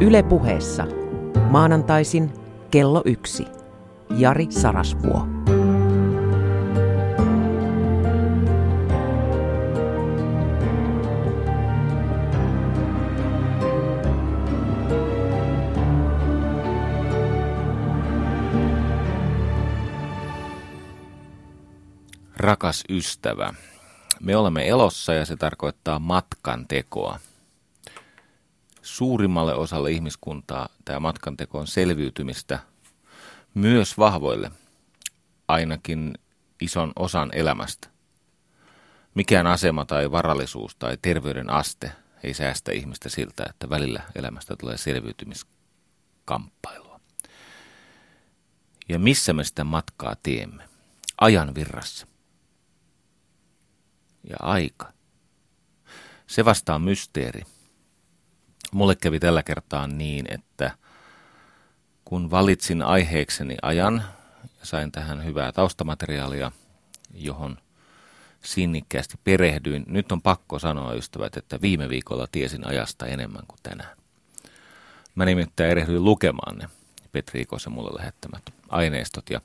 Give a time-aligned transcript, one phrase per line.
[0.00, 0.86] Yle puheessa.
[1.50, 2.32] Maanantaisin
[2.70, 3.46] kello yksi.
[4.10, 5.26] Jari Sarasvuo.
[22.36, 23.54] Rakas ystävä,
[24.20, 27.18] me olemme elossa ja se tarkoittaa matkan tekoa.
[28.88, 32.58] Suurimmalle osalle ihmiskuntaa tämä matkan teko on selviytymistä,
[33.54, 34.50] myös vahvoille,
[35.48, 36.14] ainakin
[36.60, 37.88] ison osan elämästä.
[39.14, 44.76] Mikään asema tai varallisuus tai terveyden aste ei säästä ihmistä siltä, että välillä elämästä tulee
[44.76, 47.00] selviytymiskamppailua.
[48.88, 50.68] Ja missä me sitä matkaa teemme?
[51.20, 52.06] Ajan virrassa
[54.30, 54.92] ja aika.
[56.26, 57.42] Se vastaa mysteeri.
[58.72, 60.70] Mulle kävi tällä kertaa niin, että
[62.04, 64.04] kun valitsin aiheekseni ajan
[64.60, 66.52] ja sain tähän hyvää taustamateriaalia,
[67.14, 67.58] johon
[68.44, 73.96] sinnikkäästi perehdyin, nyt on pakko sanoa ystävät, että viime viikolla tiesin ajasta enemmän kuin tänään.
[75.14, 76.68] Mä nimittäin erehdyin lukemaan ne
[77.12, 79.40] Petri Ikosen mulle lähettämät aineistot ja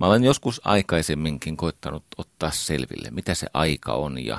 [0.00, 4.38] Mä olen joskus aikaisemminkin koittanut ottaa selville, mitä se aika on ja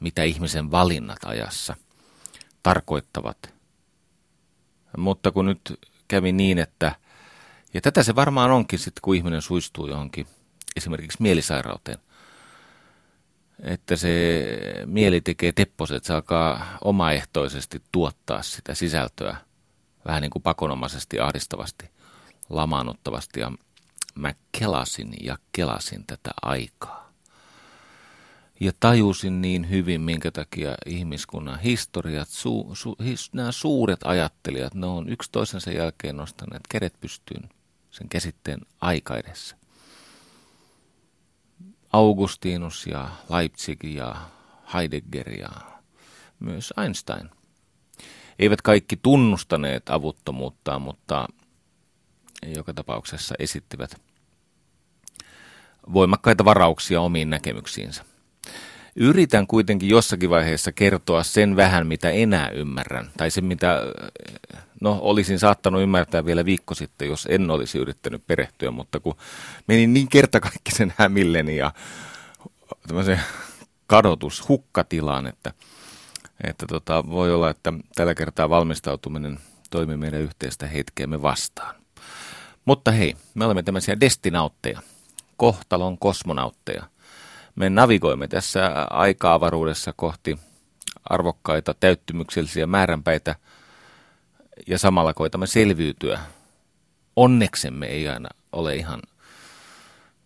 [0.00, 1.76] mitä ihmisen valinnat ajassa
[2.64, 3.54] tarkoittavat.
[4.96, 6.94] Mutta kun nyt kävi niin, että,
[7.74, 10.26] ja tätä se varmaan onkin sitten, kun ihminen suistuu johonkin
[10.76, 11.98] esimerkiksi mielisairauteen,
[13.62, 14.44] että se
[14.86, 19.36] mieli tekee tepposet, se alkaa omaehtoisesti tuottaa sitä sisältöä
[20.06, 21.90] vähän niin kuin pakonomaisesti, ahdistavasti,
[22.50, 23.52] lamaanottavasti ja
[24.14, 27.03] mä kelasin ja kelasin tätä aikaa.
[28.60, 34.86] Ja tajusin niin hyvin, minkä takia ihmiskunnan historiat, su, su, his, nämä suuret ajattelijat, ne
[34.86, 37.48] on yksi toisensa jälkeen nostaneet kädet pystyyn
[37.90, 39.56] sen käsitteen aika edessä.
[41.92, 44.16] Augustinus ja Leipzig ja
[44.74, 45.50] Heidegger ja
[46.40, 47.30] myös Einstein.
[48.38, 51.28] Eivät kaikki tunnustaneet avuttomuuttaan, mutta
[52.46, 54.00] joka tapauksessa esittivät
[55.92, 58.04] voimakkaita varauksia omiin näkemyksiinsä.
[58.96, 63.80] Yritän kuitenkin jossakin vaiheessa kertoa sen vähän, mitä enää ymmärrän, tai sen, mitä
[64.80, 69.16] no, olisin saattanut ymmärtää vielä viikko sitten, jos en olisi yrittänyt perehtyä, mutta kun
[69.66, 71.72] menin niin kertakaikkisen hämilleni ja
[72.86, 73.20] tämmöisen
[73.86, 75.52] kadotus, hukkatilaan, että,
[76.44, 79.38] että tota, voi olla, että tällä kertaa valmistautuminen
[79.70, 81.74] toimi meidän yhteistä hetkeämme vastaan.
[82.64, 84.80] Mutta hei, me olemme tämmöisiä destinautteja,
[85.36, 86.93] kohtalon kosmonautteja.
[87.54, 90.38] Me navigoimme tässä aika-avaruudessa kohti
[91.10, 93.34] arvokkaita, täyttymyksellisiä määränpäitä
[94.66, 96.20] ja samalla koitamme selviytyä.
[97.16, 99.02] Onneksemme ei aina ole ihan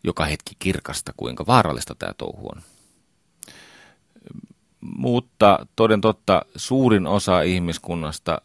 [0.04, 2.62] joka hetki kirkasta, kuinka vaarallista tämä touhu on.
[4.80, 8.40] Mutta toden totta, suurin osa ihmiskunnasta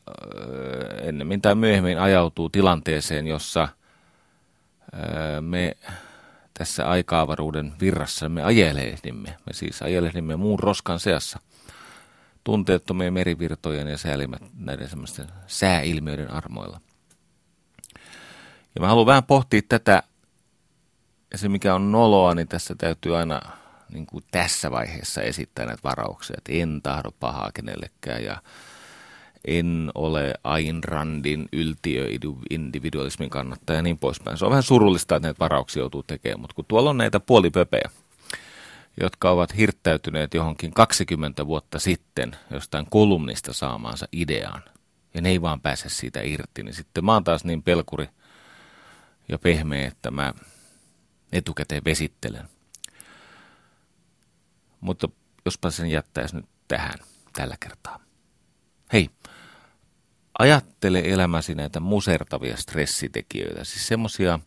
[1.02, 3.68] ennemmin tai myöhemmin ajautuu tilanteeseen, jossa–
[5.42, 5.78] me
[6.54, 9.38] tässä aika-avaruuden virrassa me ajelehdimme.
[9.46, 11.40] Me siis ajelehdimme muun roskan seassa
[12.44, 16.82] tunteettomien merivirtojen ja säälimät näiden semmoisten sääilmiöiden armoilla.
[18.76, 20.04] Ja mä haluan vähän pohtia tätä,
[21.32, 23.42] ja se mikä on noloa, niin tässä täytyy aina
[23.90, 28.42] niin kuin tässä vaiheessa esittää näitä varauksia, että en tahdo pahaa kenellekään ja
[29.48, 34.38] en ole Ayn Randin yltiöindividualismin kannattaja ja niin poispäin.
[34.38, 37.90] Se on vähän surullista, että näitä varauksia joutuu tekemään, mutta kun tuolla on näitä puolipöpejä,
[39.02, 44.64] jotka ovat hirttäytyneet johonkin 20 vuotta sitten jostain kolumnista saamaansa ideaan,
[45.14, 48.08] ja ne ei vaan pääse siitä irti, niin sitten mä oon taas niin pelkuri
[49.30, 50.34] ja pehmeä, että mä
[51.32, 52.50] etukäteen vesittelen.
[54.82, 55.10] Mutta
[55.46, 57.00] jospa sen jättäisi nyt tähän
[57.34, 58.00] tällä kertaa.
[58.94, 59.10] Hei,
[60.40, 64.40] ajattele elämäsi näitä musertavia stressitekijöitä, siis semmoisia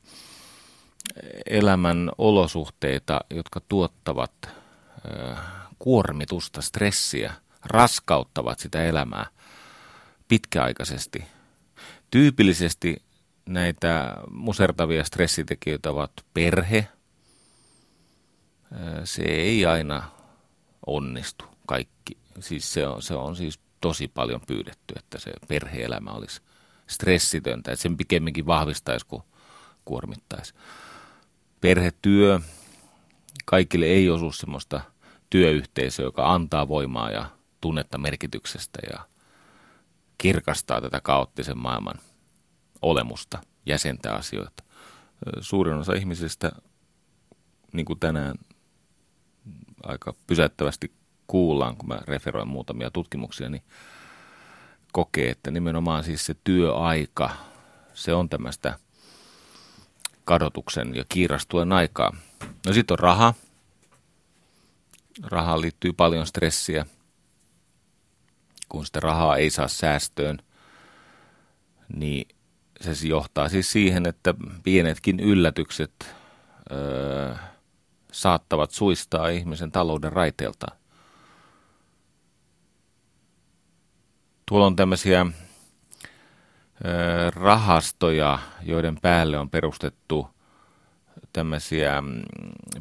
[1.47, 5.39] elämän olosuhteita, jotka tuottavat äh,
[5.79, 7.33] kuormitusta, stressiä,
[7.65, 9.27] raskauttavat sitä elämää
[10.29, 11.25] pitkäaikaisesti.
[12.11, 13.03] Tyypillisesti
[13.47, 16.89] näitä musertavia stressitekijöitä ovat perhe.
[19.05, 20.11] Se ei aina
[20.87, 22.17] onnistu kaikki.
[22.41, 26.41] Siis se on, se on siis tosi paljon pyydetty, että se perheelämä olisi
[26.87, 29.23] stressitöntä, että sen pikemminkin vahvistaisi kuin
[29.85, 30.55] kuormittaisi.
[31.61, 32.41] Perhetyö,
[33.45, 34.81] kaikille ei osu semmoista
[35.31, 37.31] työyhteisöä, joka antaa voimaa ja
[37.61, 39.01] tunnetta merkityksestä ja
[40.19, 41.97] kirkastaa tätä kaoottisen maailman
[42.83, 44.63] olemusta, jäsentää asioita.
[45.41, 46.53] Suurin osa ihmisistä,
[47.73, 48.35] niin kuin tänään
[49.83, 50.93] aika pysäyttävästi
[51.27, 53.63] kuullaan, kun mä referoin muutamia tutkimuksia, niin
[54.93, 57.31] kokee, että nimenomaan siis se työaika,
[57.95, 58.79] se on tämmöistä
[60.25, 62.17] kadotuksen ja kiirastuen aikaa.
[62.67, 63.35] No sitten on raha.
[65.23, 66.87] Rahaan liittyy paljon stressiä.
[68.69, 70.39] Kun sitä rahaa ei saa säästöön,
[71.97, 72.29] niin
[72.81, 76.15] se johtaa siis siihen, että pienetkin yllätykset
[76.73, 77.35] öö,
[78.13, 80.67] saattavat suistaa ihmisen talouden raiteelta.
[84.49, 85.27] Tuolla on tämmöisiä
[87.35, 90.29] rahastoja, joiden päälle on perustettu
[91.33, 92.23] tämmöisiä mm,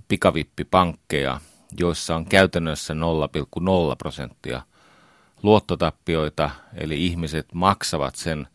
[0.08, 1.42] pikavippipankkeja,
[1.80, 3.00] joissa on käytännössä 0,0
[3.98, 4.62] prosenttia
[5.44, 8.48] luottotappioita, eli ihmiset maksavat sen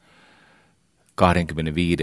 [1.15, 2.03] 25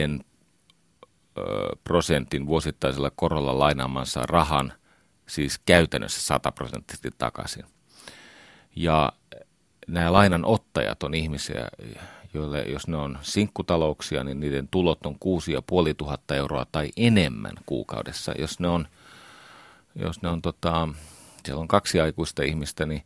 [1.84, 4.74] prosentin vuosittaisella korolla lainaamansa rahan,
[5.28, 7.66] siis käytännössä 100 prosenttisesti takaisin.
[8.76, 9.14] Ja
[9.88, 11.68] nämä lainanottajat on ihmisiä,
[12.34, 18.34] joille jos ne on sinkkutalouksia, niin niiden tulot on 6500 euroa tai enemmän kuukaudessa.
[18.40, 18.88] Jos ne on,
[19.96, 20.90] jos ne on tota,
[21.46, 23.04] siellä on kaksi aikuista ihmistä, niin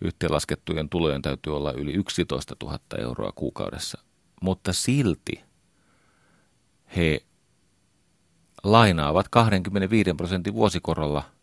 [0.00, 3.98] yhteenlaskettujen tulojen täytyy olla yli 11 000 euroa kuukaudessa.
[4.42, 5.44] Mutta silti
[6.96, 7.20] he
[8.64, 11.22] lainaavat 25 prosentin vuosikorolla–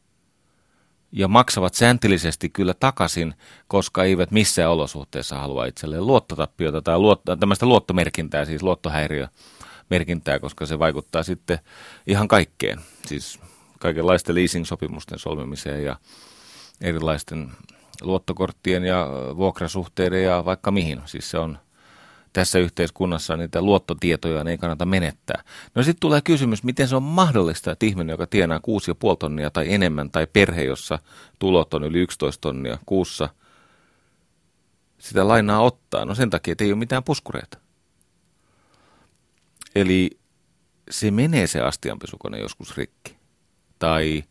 [1.12, 3.34] ja maksavat säntillisesti kyllä takaisin,
[3.68, 10.80] koska eivät missään olosuhteessa halua itselleen luottotappiota tai luotto, tämmöistä luottomerkintää, siis luottohäiriömerkintää, koska se
[10.80, 11.60] vaikuttaa sitten
[12.08, 12.80] ihan kaikkeen.
[13.06, 13.40] Siis
[13.80, 15.96] kaikenlaisten leasing-sopimusten solmimiseen ja
[16.82, 17.52] erilaisten
[18.02, 19.08] luottokorttien ja
[19.38, 21.02] vuokrasuhteiden ja vaikka mihin.
[21.06, 21.58] Siis se on
[22.38, 25.44] tässä yhteiskunnassa niitä luottotietoja ei kannata menettää.
[25.76, 28.64] No sitten tulee kysymys, miten se on mahdollista, että ihminen, joka tienaa 6,5
[29.20, 31.00] tonnia tai enemmän, tai perhe, jossa
[31.40, 33.30] tulot on yli 11 tonnia kuussa,
[34.98, 36.06] sitä lainaa ottaa.
[36.06, 37.58] No sen takia, että ei ole mitään puskureita.
[39.76, 40.20] Eli
[40.90, 43.18] se menee se astianpesukone joskus rikki.
[43.80, 44.24] Tai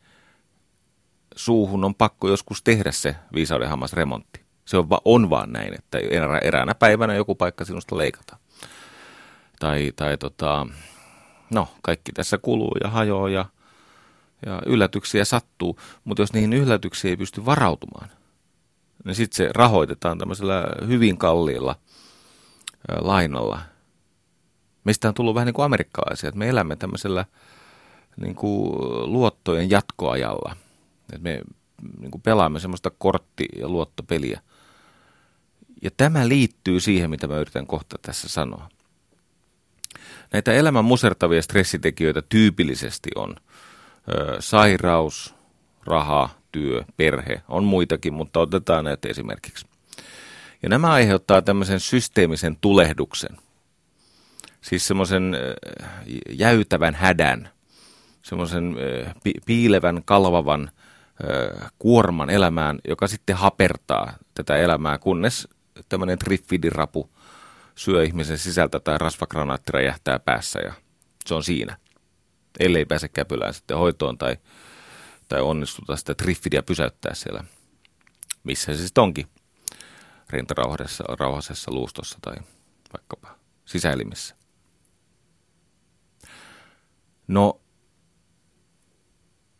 [1.37, 3.69] suuhun on pakko joskus tehdä se viisauden.
[4.67, 5.99] Se on, va- on vaan näin, että
[6.43, 8.41] eräänä päivänä joku paikka sinusta leikataan.
[9.59, 10.67] Tai, tai tota,
[11.51, 13.45] no, kaikki tässä kuluu ja hajoaa ja,
[14.47, 18.09] ja yllätyksiä sattuu, mutta jos niihin yllätyksiin ei pysty varautumaan,
[19.05, 21.77] niin sitten se rahoitetaan tämmöisellä hyvin kalliilla
[23.01, 23.59] lainalla.
[24.85, 27.25] Meistä on tullut vähän niin kuin amerikkalaisia, että me elämme tämmöisellä
[28.17, 28.73] niin kuin
[29.13, 30.57] luottojen jatkoajalla.
[31.13, 31.43] Että me
[32.01, 34.41] niin kuin pelaamme semmoista kortti- ja luottopeliä–
[35.83, 38.69] ja tämä liittyy siihen, mitä mä yritän kohta tässä sanoa.
[40.33, 43.37] Näitä elämän musertavia stressitekijöitä tyypillisesti on
[44.09, 45.35] ö, sairaus,
[45.85, 47.43] raha, työ, perhe.
[47.49, 49.67] On muitakin, mutta otetaan näitä esimerkiksi.
[50.63, 53.37] Ja nämä aiheuttaa tämmöisen systeemisen tulehduksen.
[54.61, 55.37] Siis semmoisen
[56.31, 57.49] jäytävän hädän,
[58.23, 58.77] semmoisen
[59.47, 60.71] piilevän, kalvavan
[61.79, 65.49] kuorman elämään, joka sitten hapertaa tätä elämää, kunnes
[65.89, 67.11] tämmöinen triffidirapu
[67.75, 70.73] syö ihmisen sisältä tai rasvagranaatti räjähtää päässä ja
[71.27, 71.77] se on siinä.
[72.59, 74.37] Ellei pääse käpylään sitten hoitoon tai,
[75.29, 77.45] tai onnistuta sitä triffidia pysäyttää siellä,
[78.45, 79.27] missä se sitten onkin,
[80.31, 82.37] rintarauhasessa luustossa tai
[82.93, 84.37] vaikkapa sisäelimissä.
[87.29, 87.61] No,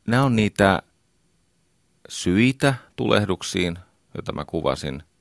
[0.07, 0.83] nämä on niitä
[2.09, 3.79] syitä tulehduksiin,
[4.15, 5.03] joita mä kuvasin–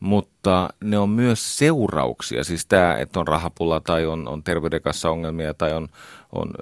[0.00, 2.44] mutta ne on myös seurauksia.
[2.44, 5.88] Siis tämä, että on rahapulla tai on, on terveyden kanssa ongelmia tai on,
[6.32, 6.54] on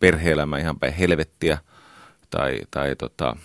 [0.00, 1.58] perhe-elämä ihan päin helvettiä
[2.30, 3.36] tai, tai tota,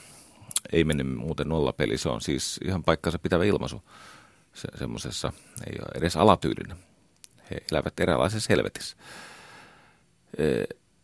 [0.72, 1.98] ei mene muuten nollapeli.
[1.98, 3.84] Se on siis ihan paikkansa pitävä ilmaisu
[4.53, 5.34] se, semmoisessa,
[5.68, 6.77] ei ole edes alatyylinen.
[7.51, 8.98] He elävät eräänlaisessa helvetissä.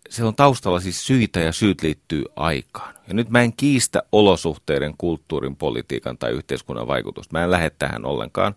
[0.09, 2.95] Se on taustalla siis syitä ja syyt liittyy aikaan.
[3.07, 7.37] Ja nyt mä en kiistä olosuhteiden, kulttuurin, politiikan tai yhteiskunnan vaikutusta.
[7.37, 8.55] Mä en lähde tähän ollenkaan.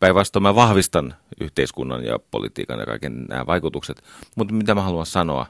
[0.00, 4.02] Päinvastoin mä vahvistan yhteiskunnan ja politiikan ja kaiken nämä vaikutukset.
[4.36, 5.46] Mutta mitä mä haluan sanoa,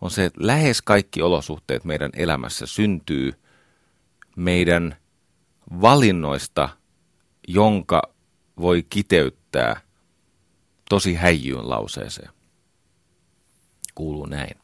[0.00, 3.32] on se, että lähes kaikki olosuhteet meidän elämässä syntyy
[4.36, 4.96] meidän
[5.80, 6.68] valinnoista,
[7.48, 8.02] jonka
[8.60, 9.80] voi kiteyttää
[10.88, 12.35] tosi häijyyn lauseeseen
[13.96, 14.60] kuuluu näin.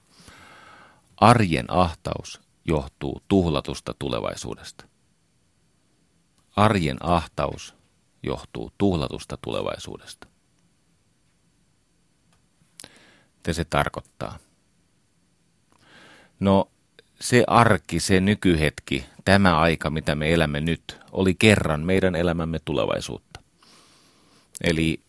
[1.17, 4.85] Arjen ahtaus johtuu tuhlatusta tulevaisuudesta.
[6.57, 7.75] Arjen ahtaus
[8.23, 10.27] johtuu tuhlatusta tulevaisuudesta.
[13.37, 14.39] Mitä se tarkoittaa?
[16.41, 16.69] No
[17.21, 23.41] se arki, se nykyhetki, tämä aika, mitä me elämme nyt, oli kerran meidän elämämme tulevaisuutta.
[24.65, 25.01] Eli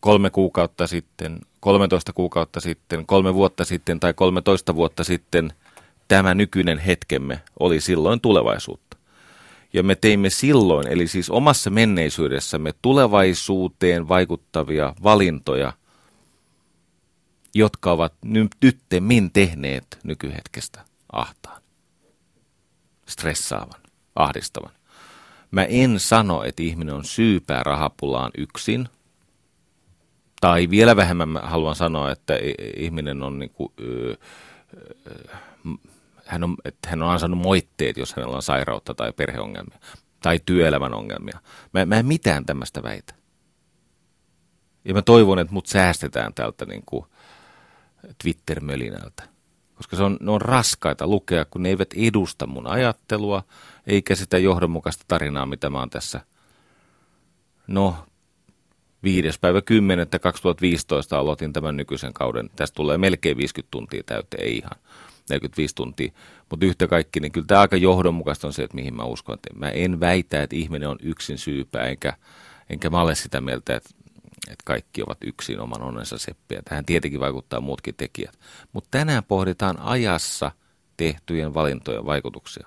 [0.00, 5.52] kolme kuukautta sitten, 13 kuukautta sitten, kolme vuotta sitten tai 13 vuotta sitten
[6.08, 8.96] tämä nykyinen hetkemme oli silloin tulevaisuutta.
[9.72, 15.72] Ja me teimme silloin, eli siis omassa menneisyydessämme tulevaisuuteen vaikuttavia valintoja,
[17.54, 18.14] jotka ovat
[18.62, 21.62] nyttemmin tehneet nykyhetkestä ahtaan,
[23.08, 23.80] stressaavan,
[24.14, 24.72] ahdistavan.
[25.50, 28.88] Mä en sano, että ihminen on syypää rahapulaan yksin,
[30.40, 32.34] tai vielä vähemmän mä haluan sanoa, että
[32.76, 33.72] ihminen on niin kuin,
[36.24, 39.78] hän on, että hän on ansainnut moitteet, jos hänellä on sairautta tai perheongelmia
[40.22, 41.40] tai työelämän ongelmia.
[41.72, 43.14] Mä, mä en mitään tämmöistä väitä.
[44.84, 47.04] Ja mä toivon, että mut säästetään tältä niin kuin
[48.22, 49.22] Twitter-mölinältä.
[49.74, 53.42] Koska se on, ne on raskaita lukea, kun ne eivät edusta mun ajattelua,
[53.86, 56.20] eikä sitä johdonmukaista tarinaa, mitä mä oon tässä,
[57.66, 57.96] no,
[59.06, 60.06] viides päivä 10.
[60.20, 62.50] 2015 aloitin tämän nykyisen kauden.
[62.56, 64.78] Tästä tulee melkein 50 tuntia täyteen, ei ihan
[65.30, 66.12] 45 tuntia.
[66.50, 69.34] Mutta yhtä kaikki, niin kyllä tämä aika johdonmukaista on se, että mihin mä uskon.
[69.34, 72.12] Että mä en väitä, että ihminen on yksin syypää, enkä,
[72.70, 73.90] enkä mä ole sitä mieltä, että,
[74.36, 76.62] että kaikki ovat yksin oman onnensa seppiä.
[76.64, 78.38] Tähän tietenkin vaikuttaa muutkin tekijät.
[78.72, 80.52] Mutta tänään pohditaan ajassa
[80.96, 82.66] tehtyjen valintojen vaikutuksia.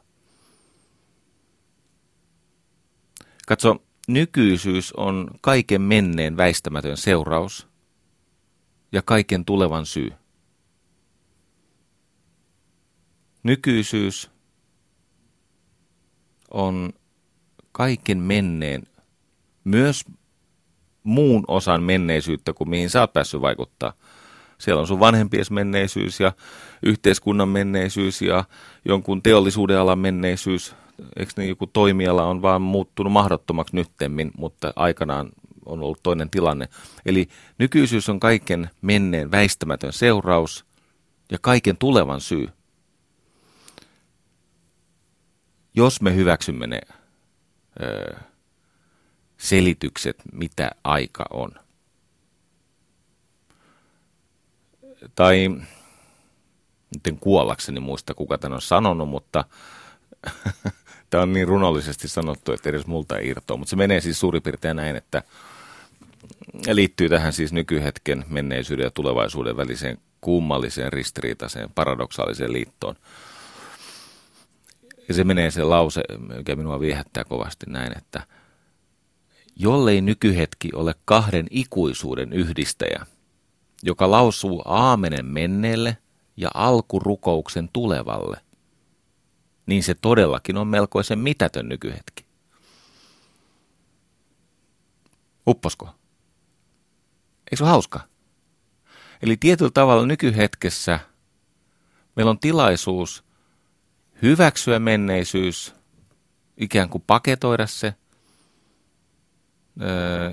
[3.47, 7.67] Katso, nykyisyys on kaiken menneen väistämätön seuraus
[8.91, 10.11] ja kaiken tulevan syy.
[13.43, 14.31] Nykyisyys
[16.51, 16.93] on
[17.71, 18.83] kaiken menneen,
[19.63, 20.05] myös
[21.03, 23.93] muun osan menneisyyttä kuin mihin sä oot päässyt vaikuttaa.
[24.57, 26.31] Siellä on sun vanhempies menneisyys ja
[26.83, 28.43] yhteiskunnan menneisyys ja
[28.85, 30.75] jonkun teollisuuden alan menneisyys.
[31.15, 35.29] Eikö niin joku toimiala on vaan muuttunut mahdottomaksi nyttemmin, mutta aikanaan
[35.65, 36.67] on ollut toinen tilanne.
[37.05, 37.27] Eli
[37.57, 40.65] nykyisyys on kaiken menneen väistämätön seuraus
[41.31, 42.47] ja kaiken tulevan syy.
[45.79, 46.81] jos me hyväksymme ne
[47.81, 48.15] ö,
[49.37, 51.51] selitykset, mitä aika on,
[55.15, 55.49] tai
[56.95, 59.45] nyt en kuollakseni muista, kuka tämän on sanonut, mutta
[61.09, 64.41] tämä on niin runollisesti sanottu, että edes multa ei irtoa, mutta se menee siis suurin
[64.41, 65.23] piirtein näin, että
[66.71, 72.95] liittyy tähän siis nykyhetken, menneisyyden ja tulevaisuuden väliseen kummalliseen, ristiriitaiseen, paradoksaaliseen liittoon.
[75.07, 76.01] Ja se menee se lause,
[76.37, 78.23] mikä minua viehättää kovasti näin, että
[79.55, 83.05] jollei nykyhetki ole kahden ikuisuuden yhdistäjä,
[83.83, 85.97] joka lausuu aamenen menneelle
[86.37, 88.41] ja alkurukouksen tulevalle,
[89.69, 92.25] niin se todellakin on melkoisen mitätön nykyhetki.
[95.47, 95.85] Upposko?
[95.85, 97.99] Eikö se ole hauska?
[99.21, 100.99] Eli tietyllä tavalla nykyhetkessä
[102.15, 103.23] meillä on tilaisuus–
[104.21, 105.75] hyväksyä menneisyys,
[106.57, 107.93] ikään kuin paketoida se.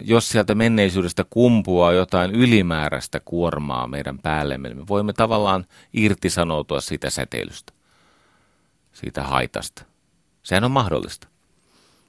[0.04, 7.10] jos sieltä menneisyydestä kumpuaa jotain ylimääräistä kuormaa meidän päällemme, niin me voimme tavallaan irtisanoutua siitä
[7.10, 7.72] säteilystä,
[8.96, 9.84] siitä haitasta.
[10.42, 11.28] Sehän on mahdollista.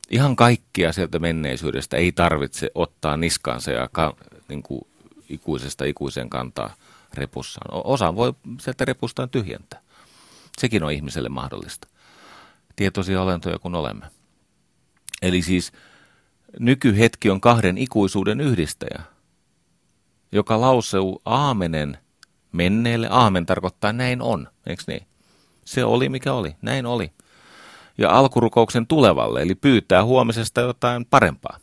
[0.09, 4.15] Ihan kaikkia sieltä menneisyydestä ei tarvitse ottaa niskaansa ja ka,
[4.47, 4.81] niin kuin
[5.29, 6.75] ikuisesta ikuiseen kantaa
[7.13, 7.83] repussaan.
[7.83, 9.81] Osa voi sieltä repustaan tyhjentää.
[10.57, 11.87] Sekin on ihmiselle mahdollista.
[12.75, 14.05] Tietoisia olentoja kun olemme.
[15.21, 15.71] Eli siis
[16.59, 19.01] nykyhetki on kahden ikuisuuden yhdistäjä,
[20.31, 21.97] joka lausuu aamenen
[22.51, 23.07] menneelle.
[23.11, 25.06] Aamen tarkoittaa näin on, eikö niin?
[25.67, 27.11] Se oli mikä oli, näin oli.
[27.97, 31.59] Ja alkurukouksen tulevalle, eli pyytää huomisesta jotain parempaa.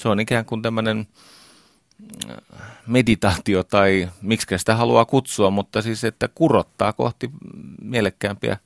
[0.00, 1.06] Se on ikään kuin tämmöinen
[2.86, 7.30] meditaatio tai miksi sitä haluaa kutsua, mutta siis että kurottaa kohti
[7.82, 8.56] mielekkäämpiä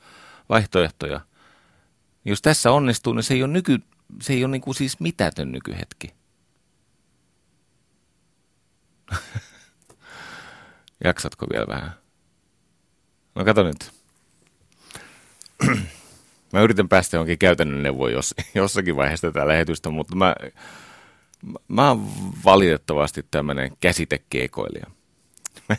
[0.49, 1.21] vaihtoehtoja.
[2.25, 3.79] Jos tässä onnistuu, niin se ei ole, nyky,
[4.21, 6.15] se ei ole niin kuin siis mitätön nykyhetki.
[11.05, 11.93] Jaksatko vielä vähän?
[13.35, 14.02] No kato nyt.
[16.53, 20.35] Mä yritän päästä johonkin käytännön neuvoon jos, jossakin vaiheessa tätä lähetystä, mutta mä
[21.69, 22.07] Mä oon
[22.45, 24.87] valitettavasti tämmöinen käsitekeekoilija.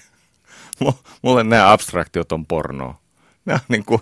[1.22, 3.00] Mulle nämä abstraktiot on pornoa.
[3.46, 4.02] Nämä on niin kuin,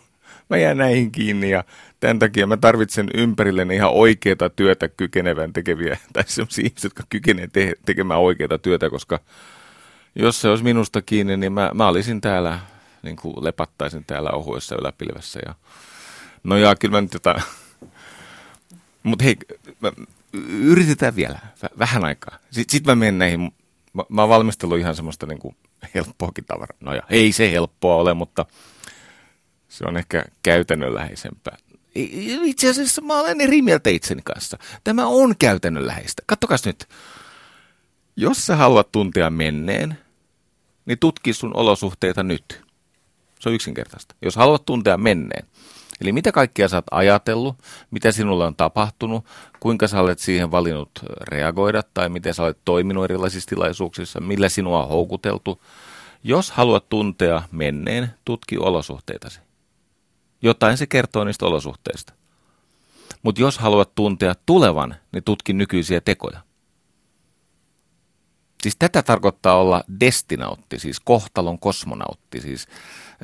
[0.49, 1.63] mä jään näihin kiinni ja
[1.99, 7.53] tämän takia mä tarvitsen ympärilleni ihan oikeaa työtä kykenevän tekeviä, tai sellaisia ihmisiä, jotka kykenevät
[7.53, 9.19] te- tekemään oikeaa työtä, koska
[10.15, 12.59] jos se olisi minusta kiinni, niin mä, mä olisin täällä,
[13.03, 15.39] niin kuin lepattaisin täällä ohuessa yläpilvessä.
[15.45, 15.55] Ja...
[16.43, 17.41] No ja kyllä mä nyt jotain...
[19.03, 19.37] Mutta hei,
[19.79, 19.91] mä,
[20.49, 21.39] yritetään vielä,
[21.79, 22.37] vähän aikaa.
[22.51, 23.51] Sitten sit mä menen näihin,
[23.93, 25.55] mä, mä oon valmistellut ihan semmoista niin kuin
[25.95, 26.77] helppoakin tavaraa.
[26.79, 28.45] No ja ei se helppoa ole, mutta
[29.67, 31.57] se on ehkä käytännönläheisempää.
[31.95, 34.57] Itse asiassa mä olen eri mieltä itseni kanssa.
[34.83, 36.23] Tämä on käytännönläheistä.
[36.25, 36.89] Kattokas nyt.
[38.15, 39.97] Jos sä haluat tuntea menneen,
[40.85, 42.70] niin tutki sun olosuhteita nyt.
[43.41, 44.15] Se on yksinkertaista.
[44.21, 45.47] Jos haluat tuntea menneen,
[46.01, 47.55] eli mitä kaikkea sä oot ajatellut,
[47.91, 49.25] mitä sinulle on tapahtunut,
[49.59, 54.83] kuinka sä olet siihen valinnut reagoida tai miten sä olet toiminut erilaisissa tilaisuuksissa, millä sinua
[54.83, 55.61] on houkuteltu.
[56.23, 59.39] Jos haluat tuntea menneen, tutki olosuhteitasi.
[60.41, 62.13] Jotain se kertoo niistä olosuhteista.
[63.23, 66.39] Mutta jos haluat tuntea tulevan, niin tutki nykyisiä tekoja.
[68.63, 72.67] Siis tätä tarkoittaa olla destinautti, siis kohtalon kosmonautti, siis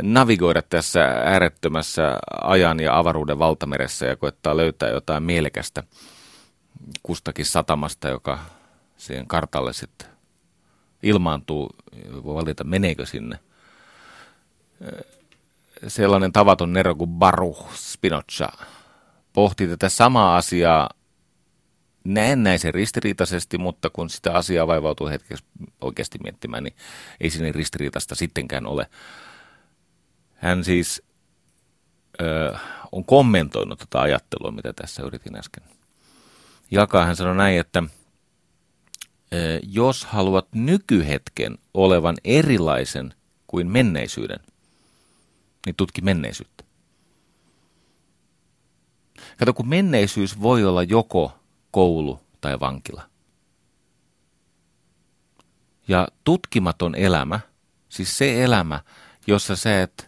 [0.02, 5.84] navigoida tässä äärettömässä ajan ja avaruuden valtameressä ja koettaa löytää jotain mielekästä
[7.04, 8.40] kustakin satamasta, joka
[8.98, 10.08] siihen kartalle sitten
[11.04, 11.76] ilmaantuu,
[12.24, 13.40] voi valita meneekö sinne.
[15.88, 18.50] Sellainen tavaton nero kuin Baruch Spinoza
[19.34, 20.90] pohti tätä samaa asiaa
[22.04, 25.44] näennäisen ristiriitaisesti, mutta kun sitä asiaa vaivautuu hetkeksi
[25.82, 26.76] oikeasti miettimään, niin
[27.22, 28.88] ei sinne ristiriitasta sittenkään ole.
[30.38, 31.02] Hän siis
[32.22, 32.58] ö,
[32.92, 35.64] on kommentoinut tätä ajattelua, mitä tässä yritin äsken
[36.72, 37.06] jakaa.
[37.06, 37.84] Hän sanoi näin, että
[39.34, 43.14] ö, jos haluat nykyhetken olevan erilaisen
[43.48, 44.40] kuin menneisyyden,
[45.66, 46.64] niin tutki menneisyyttä.
[49.38, 51.40] Kato, kun menneisyys voi olla joko
[51.72, 53.10] koulu tai vankila.
[55.88, 57.40] Ja tutkimaton elämä,
[57.90, 58.80] siis se elämä,
[59.28, 60.07] jossa sä et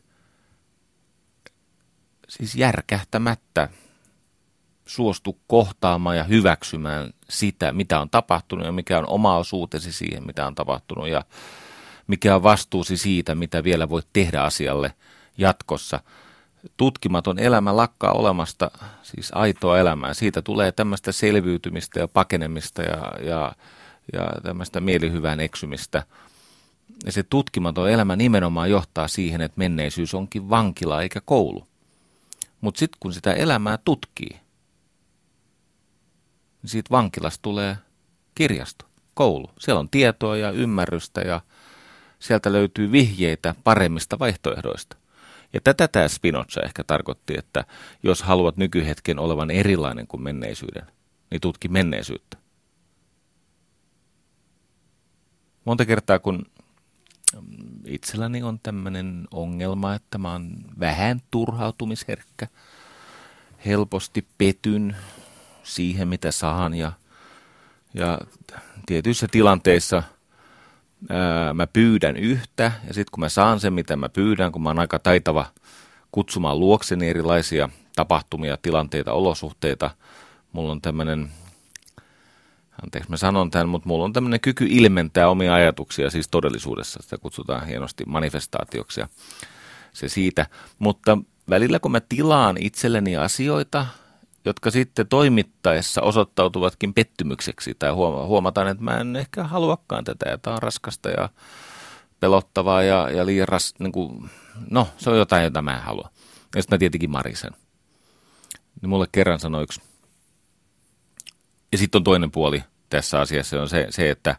[2.39, 3.69] siis järkähtämättä
[4.85, 10.47] suostu kohtaamaan ja hyväksymään sitä, mitä on tapahtunut ja mikä on oma osuutesi siihen, mitä
[10.47, 11.23] on tapahtunut ja
[12.07, 14.93] mikä on vastuusi siitä, mitä vielä voit tehdä asialle
[15.37, 15.99] jatkossa–
[16.77, 18.71] tutkimaton elämä lakkaa olemasta,
[19.03, 20.13] siis aitoa elämää.
[20.13, 23.55] Siitä tulee tämmöistä selviytymistä ja pakenemista ja, ja,
[24.13, 26.03] ja tämmöistä mielihyvään eksymistä.
[27.05, 31.67] Ja se tutkimaton elämä nimenomaan johtaa siihen, että menneisyys onkin vankila eikä koulu.
[32.61, 34.39] Mutta sitten kun sitä elämää tutkii,
[36.61, 37.77] niin siitä vankilasta tulee
[38.35, 39.49] kirjasto, koulu.
[39.59, 41.41] Siellä on tietoa ja ymmärrystä ja
[42.19, 44.97] sieltä löytyy vihjeitä paremmista vaihtoehdoista.
[45.53, 47.65] Ja tätä tämä Spinoza ehkä tarkoitti, että
[48.03, 50.85] jos haluat nykyhetken olevan erilainen kuin menneisyyden,
[51.31, 52.37] niin tutki menneisyyttä.
[55.65, 56.45] Monta kertaa, kun
[57.89, 62.47] itselläni on tämmöinen ongelma, että mä oon vähän turhautumisherkkä,
[63.65, 64.95] helposti petyn
[65.63, 66.91] siihen, mitä saan ja,
[67.93, 68.19] ja
[68.85, 70.03] tietyissä tilanteissa–
[71.09, 74.69] ää, mä pyydän yhtä ja sitten kun mä saan sen, mitä mä pyydän, kun mä
[74.69, 75.45] oon aika taitava
[76.11, 79.91] kutsumaan luokseni erilaisia tapahtumia, tilanteita, olosuhteita,
[80.51, 81.29] mulla on tämmöinen,
[82.83, 87.17] anteeksi mä sanon tämän, mutta mulla on tämmöinen kyky ilmentää omia ajatuksia siis todellisuudessa, sitä
[87.17, 89.07] kutsutaan hienosti manifestaatioksi ja
[89.93, 90.45] se siitä,
[90.79, 91.17] mutta
[91.49, 93.85] välillä kun mä tilaan itselleni asioita,
[94.45, 100.53] jotka sitten toimittaessa osoittautuvatkin pettymykseksi tai huomataan, että mä en ehkä haluakaan tätä ja tämä
[100.53, 101.29] on raskasta ja
[102.19, 104.29] pelottavaa ja, ja liian ras, niin kuin,
[104.69, 106.09] no se on jotain, jota mä en halua.
[106.55, 107.51] Ja sitten mä tietenkin marisen.
[108.81, 109.81] Niin mulle kerran sanoi yksi.
[111.71, 114.35] Ja sitten on toinen puoli tässä asiassa, on se, se, että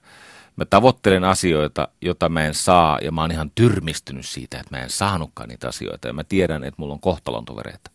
[0.56, 4.82] mä tavoittelen asioita, joita mä en saa, ja mä oon ihan tyrmistynyt siitä, että mä
[4.82, 7.90] en saanutkaan niitä asioita, ja mä tiedän, että mulla on kohtalontovereita.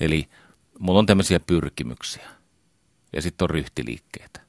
[0.00, 0.28] Eli
[0.78, 2.28] mulla on tämmöisiä pyrkimyksiä.
[3.12, 4.40] Ja sitten on ryhtiliikkeitä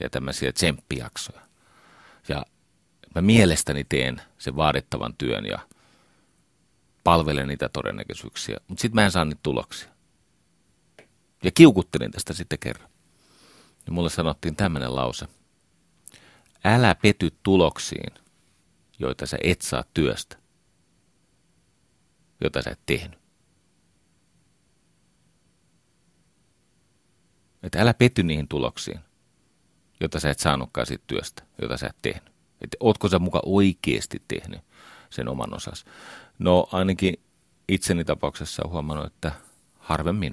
[0.00, 1.40] ja tämmöisiä tsemppijaksoja.
[2.28, 2.42] Ja
[3.14, 5.58] mä mielestäni teen sen vaadittavan työn ja
[7.04, 9.88] palvelen niitä todennäköisyyksiä, mutta sitten mä en saa niitä tuloksia.
[11.44, 12.89] Ja kiukuttelin tästä sitten kerran.
[13.90, 15.26] Ja mulle sanottiin tämmöinen lause.
[16.64, 18.14] Älä pety tuloksiin,
[18.98, 20.36] joita sä et saa työstä,
[22.44, 23.18] jota sä et tehnyt.
[27.62, 29.00] Että älä petty niihin tuloksiin,
[30.00, 32.32] jota sä et saanutkaan siitä työstä, jota sä et tehnyt.
[32.60, 34.60] Että ootko sä muka oikeasti tehnyt
[35.10, 35.84] sen oman osas.
[36.38, 37.14] No ainakin
[37.68, 39.32] itseni tapauksessa huomannut, että
[39.78, 40.32] harvemmin.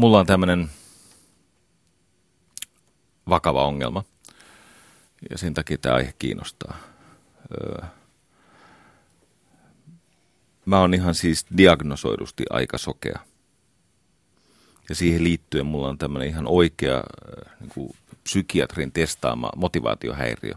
[0.00, 0.70] Mulla on tämmöinen
[3.28, 4.04] vakava ongelma,
[5.30, 6.76] ja sen takia tämä aihe kiinnostaa.
[7.52, 7.86] Öö,
[10.66, 13.18] mä oon ihan siis diagnosoidusti aika sokea.
[14.88, 17.02] Ja siihen liittyen mulla on tämmöinen ihan oikea
[17.60, 20.54] niin kuin psykiatrin testaama motivaatiohäiriö.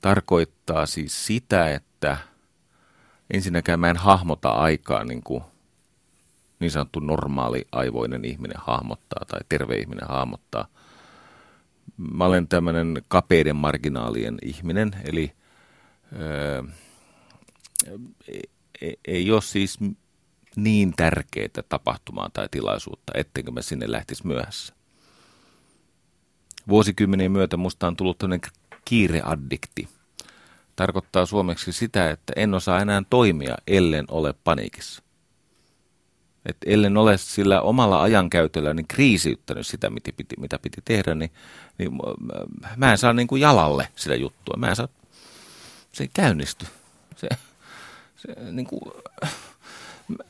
[0.00, 2.16] Tarkoittaa siis sitä, että
[3.30, 5.42] ensinnäkään mä en hahmota aikaa niin kuin
[6.60, 10.66] niin sanottu normaali aivoinen ihminen hahmottaa tai terve ihminen hahmottaa.
[11.96, 15.32] Mä olen tämmöinen kapeiden marginaalien ihminen, eli
[16.20, 16.62] öö,
[19.04, 19.78] ei ole siis
[20.56, 24.74] niin tärkeää tapahtumaa tai tilaisuutta, ettenkö mä sinne lähtisi myöhässä.
[26.68, 28.50] Vuosikymmenien myötä musta on tullut tämmöinen
[28.84, 29.88] kiireaddikti.
[30.76, 35.02] Tarkoittaa suomeksi sitä, että en osaa enää toimia, ellen ole paniikissa.
[36.46, 41.30] Et ellen ole sillä omalla ajankäytöllä niin kriisiyttänyt sitä, mitä piti, mitä piti tehdä, niin,
[41.78, 41.92] niin
[42.76, 44.54] mä en saa niin kuin jalalle sitä juttua.
[44.56, 44.88] Mä en saa,
[45.92, 46.66] se ei käynnisty.
[47.16, 47.28] Se,
[48.16, 48.80] se, niin kuin,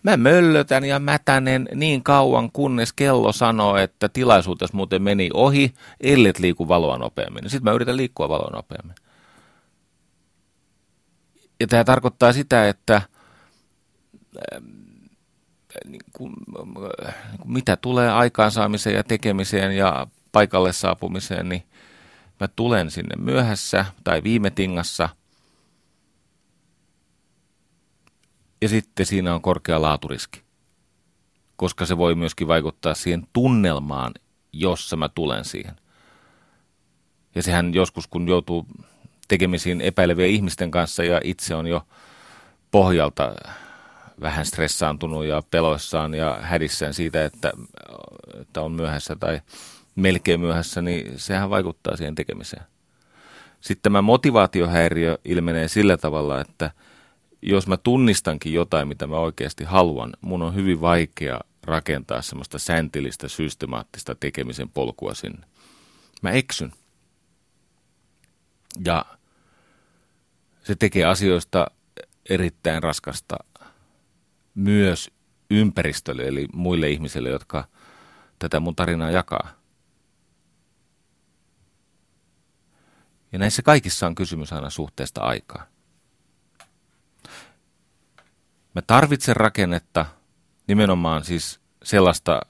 [0.03, 6.39] mä möllötän ja mätänen niin kauan, kunnes kello sanoo, että tilaisuutes muuten meni ohi, ellet
[6.39, 7.51] liiku valoa nopeammin.
[7.51, 8.95] Sitten mä yritän liikkua valoa nopeammin.
[11.61, 13.03] Ja tämä tarkoittaa sitä, että
[15.87, 16.33] niin kuin,
[17.07, 21.63] äh, mitä tulee aikaansaamiseen ja tekemiseen ja paikalle saapumiseen, niin
[22.41, 25.09] mä tulen sinne myöhässä tai viime tingassa–
[28.63, 30.43] Ja sitten siinä on korkea laaturiski,
[31.57, 34.13] koska se voi myöskin vaikuttaa siihen tunnelmaan,
[34.53, 35.77] jossa mä tulen siihen.
[37.35, 38.67] Ja sehän joskus, kun joutuu
[39.29, 41.87] tekemisiin epäilevien ihmisten kanssa ja itse on jo
[42.71, 43.35] pohjalta
[44.21, 47.53] vähän stressaantunut ja peloissaan ja hädissään siitä, että,
[48.41, 49.41] että on myöhässä tai
[49.95, 52.63] melkein myöhässä, niin sehän vaikuttaa siihen tekemiseen.
[53.61, 56.71] Sitten tämä motivaatiohäiriö ilmenee sillä tavalla, että–
[57.43, 63.29] jos mä tunnistankin jotain, mitä mä oikeasti haluan, mun on hyvin vaikea rakentaa semmoista säntillistä,
[63.29, 65.47] systemaattista tekemisen polkua sinne.
[66.23, 66.73] Mä eksyn.
[68.85, 69.05] Ja
[70.65, 71.67] se tekee asioista
[72.29, 73.37] erittäin raskasta
[74.55, 75.11] myös
[75.51, 77.65] ympäristölle, eli muille ihmisille, jotka
[78.39, 79.49] tätä mun tarinaa jakaa.
[83.33, 85.67] Ja näissä kaikissa on kysymys aina suhteesta aikaa.
[88.75, 90.07] Mä tarvitsen rakennetta,
[90.67, 92.41] nimenomaan siis sellaista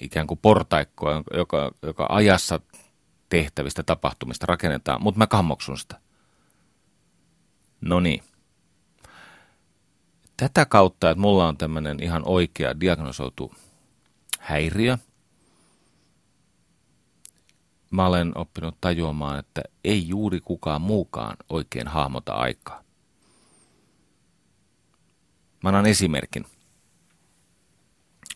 [0.00, 2.60] ikään kuin portaikkoa, joka, joka ajassa
[3.28, 6.00] tehtävistä tapahtumista rakennetaan, mutta mä kammoksun sitä.
[7.80, 8.22] No niin.
[10.38, 13.54] Tätä kautta, että mulla on tämmöinen ihan oikea diagnosoitu
[14.38, 14.98] häiriö,
[17.90, 22.82] mä olen oppinut tajuamaan, että ei juuri kukaan muukaan oikein hahmota aikaa.
[25.62, 26.46] Mä annan esimerkin.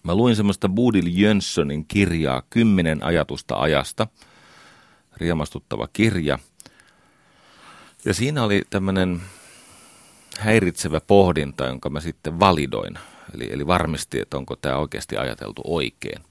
[0.03, 4.07] Mä luin semmoista Bodil Jönssonin kirjaa Kymmenen ajatusta ajasta.
[5.17, 6.39] Riemastuttava kirja.
[8.05, 9.23] Ja siinä oli tämmöinen
[10.39, 12.99] häiritsevä pohdinta, jonka mä sitten validoin.
[13.35, 16.23] Eli, eli varmistin, että onko tämä oikeasti ajateltu oikein.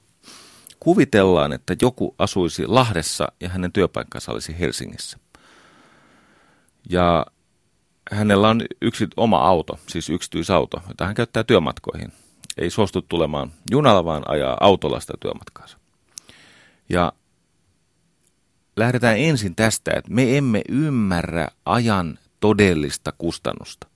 [0.79, 5.17] Kuvitellaan, että joku asuisi Lahdessa ja hänen työpaikkansa olisi Helsingissä.
[6.89, 7.25] Ja
[8.11, 12.13] hänellä on yksi oma auto, siis yksityisauto, jota hän käyttää työmatkoihin.
[12.57, 15.77] Ei suostu tulemaan junalla, vaan ajaa autolla sitä työmatkaansa.
[16.89, 17.13] Ja
[18.75, 23.90] lähdetään ensin tästä, että me emme ymmärrä ajan todellista kustannusta.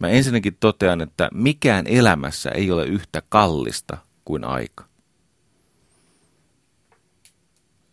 [0.00, 4.84] Mä ensinnäkin totean, että mikään elämässä ei ole yhtä kallista kuin aika.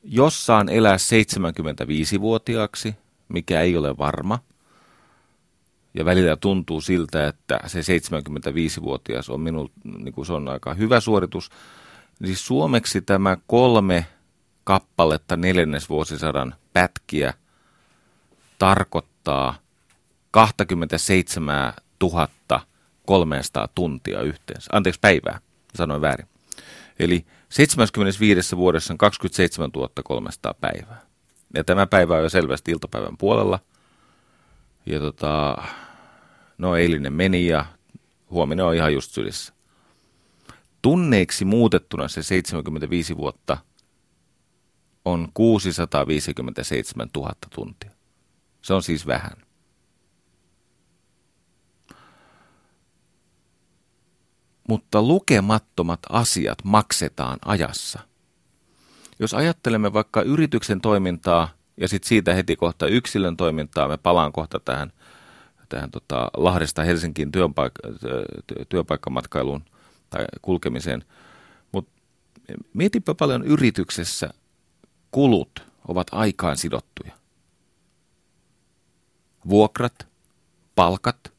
[0.03, 2.95] Jos saan elää 75-vuotiaaksi,
[3.29, 4.39] mikä ei ole varma.
[5.93, 10.99] Ja välillä tuntuu siltä, että se 75-vuotias on minun, niin kuin se on aika hyvä
[10.99, 11.49] suoritus.
[12.25, 14.05] Siis suomeksi tämä kolme
[14.63, 17.33] kappaletta neljännesvuosisadan pätkiä
[18.59, 19.55] tarkoittaa
[20.31, 21.73] 27
[23.05, 24.69] 300 tuntia yhteensä.
[24.73, 25.39] Anteeksi, päivää,
[25.75, 26.27] sanoin väärin.
[26.99, 29.71] Eli 75 vuodessa on 27
[30.03, 31.01] 300 päivää.
[31.53, 33.59] Ja tämä päivä on jo selvästi iltapäivän puolella.
[34.85, 35.57] Ja tota,
[36.57, 37.65] no eilinen meni ja
[38.29, 39.53] huominen on ihan just sylissä.
[40.81, 43.57] Tunneiksi muutettuna se 75 vuotta
[45.05, 47.91] on 657 000 tuntia.
[48.61, 49.46] Se on siis vähän.
[54.67, 57.99] Mutta lukemattomat asiat maksetaan ajassa.
[59.19, 64.59] Jos ajattelemme vaikka yrityksen toimintaa ja sitten siitä heti kohta yksilön toimintaa, me palaan kohta
[64.59, 64.93] tähän,
[65.69, 67.97] tähän tota Lahdesta Helsinkiin työpaik-
[68.69, 69.65] työpaikkamatkailuun
[70.09, 71.05] tai kulkemiseen.
[71.71, 71.91] Mutta
[72.73, 74.29] mietipä paljon yrityksessä
[75.11, 77.11] kulut ovat aikaan sidottuja.
[79.49, 80.07] Vuokrat,
[80.75, 81.33] palkat,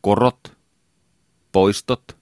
[0.00, 0.56] korot,
[1.52, 2.15] poistot.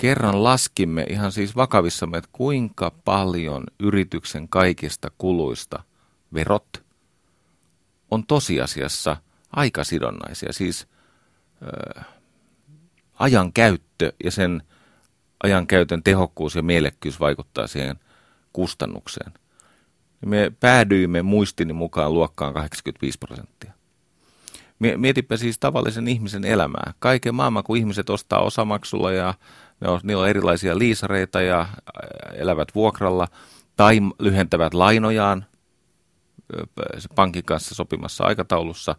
[0.00, 5.82] Kerran laskimme ihan siis vakavissamme, että kuinka paljon yrityksen kaikista kuluista
[6.34, 6.84] verot
[8.10, 9.16] on tosiasiassa
[9.52, 10.86] aikasidonnaisia, siis
[13.14, 14.62] ajan käyttö ja sen
[15.42, 17.96] ajan käytön tehokkuus ja mielekkyys vaikuttaa siihen
[18.52, 19.32] kustannukseen.
[20.26, 23.72] Me päädyimme muistini mukaan luokkaan 85 prosenttia.
[24.96, 26.94] Mietipä siis tavallisen ihmisen elämää.
[26.98, 29.34] Kaiken maailman, kun ihmiset ostaa osamaksulla ja
[29.80, 31.66] ne on, niillä on erilaisia liisareita ja
[32.34, 33.28] elävät vuokralla
[33.76, 35.44] tai lyhentävät lainojaan
[37.14, 38.96] pankin kanssa sopimassa aikataulussa,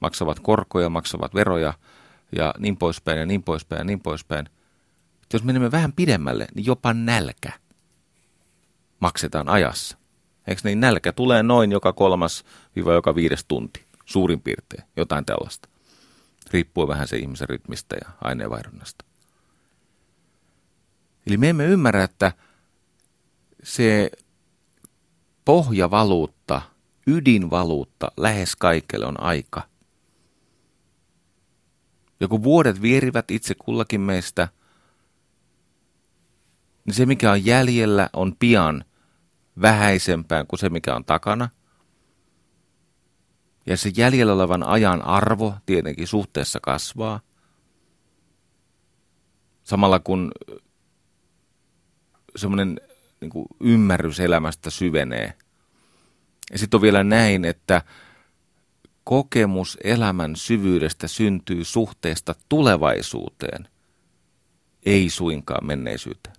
[0.00, 1.74] maksavat korkoja, maksavat veroja
[2.36, 4.48] ja niin poispäin ja niin poispäin ja niin poispäin.
[5.32, 7.52] Jos menemme vähän pidemmälle, niin jopa nälkä
[9.00, 9.98] maksetaan ajassa.
[10.46, 12.44] Eikö niin nälkä tulee noin joka kolmas
[12.76, 15.68] viiva joka viides tunti, suurin piirtein, jotain tällaista.
[16.50, 19.07] Riippuu vähän se ihmisen rytmistä ja aineenvaihdunnasta.
[21.28, 22.32] Eli me emme ymmärrä, että
[23.62, 24.10] se
[25.44, 26.62] pohjavaluutta,
[27.06, 29.62] ydinvaluutta lähes kaikille on aika.
[32.20, 34.48] Ja kun vuodet vierivät itse kullakin meistä,
[36.84, 38.84] niin se mikä on jäljellä on pian
[39.60, 41.48] vähäisempään kuin se, mikä on takana.
[43.66, 47.20] Ja se jäljellä olevan ajan arvo tietenkin suhteessa kasvaa.
[49.64, 50.32] Samalla kun
[52.38, 52.80] semmoinen
[53.20, 55.34] niin ymmärrys elämästä syvenee.
[56.52, 57.82] Ja sitten on vielä näin, että
[59.04, 63.68] kokemus elämän syvyydestä syntyy suhteesta tulevaisuuteen,
[64.86, 66.36] ei suinkaan menneisyyteen.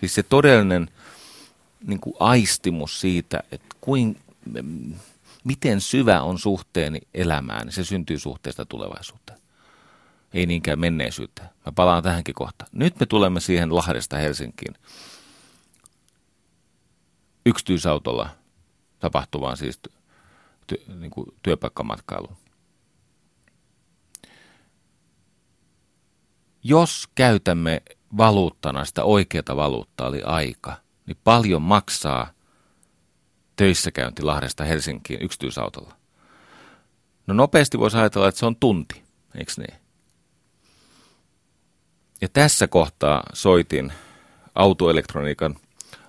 [0.00, 0.90] Siis se todellinen
[1.86, 4.20] niin kuin aistimus siitä, että kuin,
[5.44, 9.29] miten syvä on suhteeni elämään, se syntyy suhteesta tulevaisuuteen.
[10.34, 11.48] Ei niinkään menneisyyteen.
[11.66, 12.64] Mä palaan tähänkin kohta.
[12.72, 14.74] Nyt me tulemme siihen Lahdesta Helsinkiin.
[17.46, 18.30] Yksityisautolla
[18.98, 19.80] tapahtuvaan siis
[20.66, 22.36] ty, niin kuin työpaikkamatkailuun.
[26.62, 27.82] Jos käytämme
[28.16, 30.76] valuuttana sitä oikeata valuuttaa, eli aika–
[31.10, 32.30] niin paljon maksaa
[33.56, 35.96] töissäkäynti Lahdesta Helsinkiin yksityisautolla?
[37.26, 39.02] No nopeasti voisi ajatella, että se on tunti,
[39.34, 39.79] eikö niin?
[42.20, 43.92] Ja tässä kohtaa soitin
[44.54, 45.56] autoelektroniikan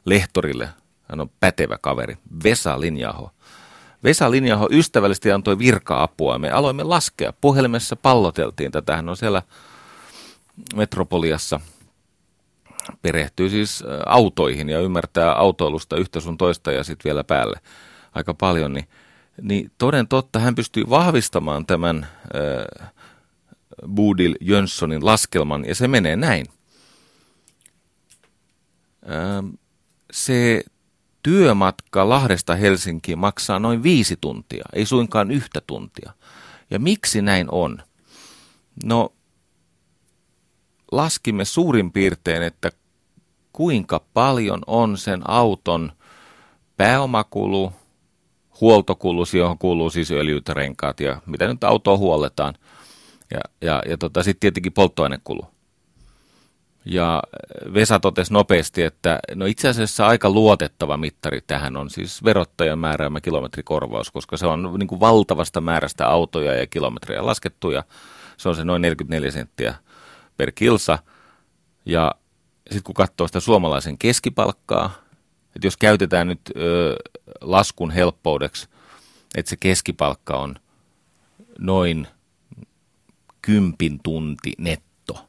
[0.05, 0.69] lehtorille,
[1.09, 3.31] hän on pätevä kaveri, Vesa Linjaho.
[4.03, 6.39] Vesa Linjaho ystävällisesti antoi virka-apua.
[6.39, 7.33] Me aloimme laskea.
[7.41, 8.95] Puhelimessa palloteltiin tätä.
[8.95, 9.41] Hän on siellä
[10.75, 11.59] Metropoliassa
[13.01, 17.59] perehtyy siis autoihin ja ymmärtää autoilusta yhtä sun toista ja sitten vielä päälle
[18.15, 18.87] aika paljon, niin,
[19.41, 22.91] niin toden totta hän pystyy vahvistamaan tämän äh,
[23.95, 26.45] Budil Jönssonin laskelman ja se menee näin.
[29.09, 29.47] Ähm,
[30.11, 30.63] se
[31.23, 36.13] työmatka Lahdesta Helsinkiin maksaa noin viisi tuntia, ei suinkaan yhtä tuntia.
[36.69, 37.83] Ja miksi näin on?
[38.83, 39.13] No
[40.91, 42.71] laskimme suurin piirtein, että
[43.53, 45.91] kuinka paljon on sen auton
[46.77, 47.73] pääomakulu,
[48.61, 52.55] huoltokulu, johon kuuluu siis öljyt, renkaat ja mitä nyt autoa huolletaan.
[53.31, 55.45] Ja, ja, ja tota, sitten tietenkin polttoainekulu.
[56.85, 57.23] Ja
[57.73, 63.21] Vesa totesi nopeasti, että no itse asiassa aika luotettava mittari tähän on siis verottajan määräämä
[63.21, 67.83] kilometrikorvaus, koska se on niin kuin valtavasta määrästä autoja ja kilometrejä laskettu ja
[68.37, 69.75] se on se noin 44 senttiä
[70.37, 70.99] per kilsa.
[71.85, 72.11] Ja
[72.69, 74.91] sitten kun katsoo sitä suomalaisen keskipalkkaa,
[75.55, 76.95] että jos käytetään nyt ö,
[77.41, 78.69] laskun helppoudeksi,
[79.35, 80.55] että se keskipalkka on
[81.59, 82.07] noin
[83.41, 85.27] kympin tunti netto.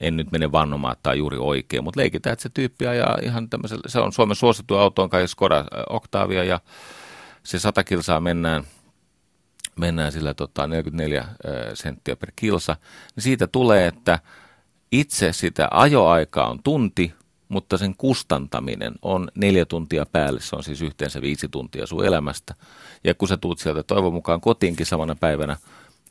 [0.00, 3.50] En nyt mene vannomaan, että tämä juuri oikein, mutta leikitään, että se tyyppi ajaa ihan
[3.50, 6.60] tämmöisellä, se on Suomen suosittu auto, on kai Skoda Octavia ja
[7.42, 8.64] se 100 kilsaa mennään–
[9.76, 11.24] mennään sillä tota 44
[11.74, 12.76] senttiä per kilsa,
[13.16, 14.18] niin siitä tulee, että
[14.92, 17.14] itse sitä ajoaikaa on tunti,
[17.48, 22.54] mutta sen kustantaminen on neljä tuntia päälle, se on siis yhteensä viisi tuntia sun elämästä.
[23.04, 25.56] Ja kun sä tuut sieltä toivon mukaan kotiinkin samana päivänä,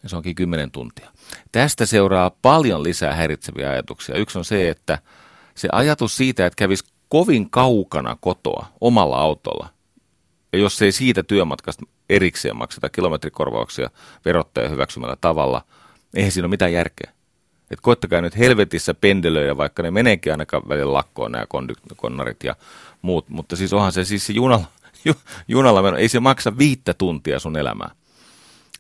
[0.04, 1.12] niin se onkin kymmenen tuntia.
[1.52, 4.18] Tästä seuraa paljon lisää häiritseviä ajatuksia.
[4.18, 5.00] Yksi on se, että
[5.56, 9.70] se ajatus siitä, että kävisi kovin kaukana kotoa omalla autolla,
[10.54, 13.89] ja jos ei siitä työmatkasta erikseen makseta kilometrikorvauksia
[14.26, 15.62] verottaja hyväksymällä tavalla,
[16.13, 17.12] eihän siinä ole mitään järkeä.
[17.72, 21.46] Et koittakaa nyt helvetissä pendelöjä, vaikka ne meneekin ainakaan välillä lakkoon nämä
[21.96, 22.56] konnarit ja
[23.02, 24.66] muut, mutta siis onhan se siis se junalla,
[25.06, 25.13] ju,
[25.48, 27.92] junalla meno, ei se maksa viittä tuntia sun elämää.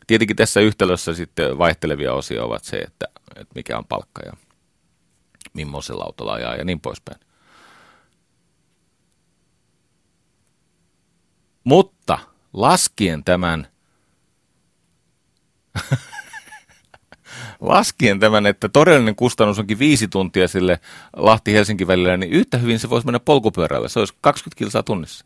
[0.07, 4.33] Tietenkin tässä yhtälössä sitten vaihtelevia osia ovat se, että, että mikä on palkka ja
[5.53, 7.19] millaisella autolla ajaa ja niin poispäin.
[11.63, 12.19] Mutta
[12.53, 13.67] laskien tämän,
[17.59, 20.79] laskien tämän, että todellinen kustannus onkin viisi tuntia sille
[21.15, 23.87] Lahti-Helsinki välillä, niin yhtä hyvin se voisi mennä polkupyörällä.
[23.87, 25.25] Se olisi 20 kilsaa tunnissa.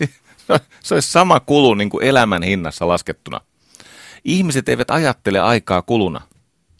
[0.82, 3.40] se olisi sama kulu niin kuin elämän hinnassa laskettuna.
[4.24, 6.20] Ihmiset eivät ajattele aikaa kuluna.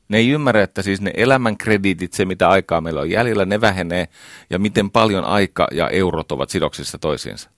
[0.09, 3.61] Ne ei ymmärrä, että siis ne elämän krediitit, se mitä aikaa meillä on jäljellä, ne
[3.61, 4.09] vähenee
[4.51, 7.51] ja miten paljon aika ja eurot ovat sidoksissa toisiinsa.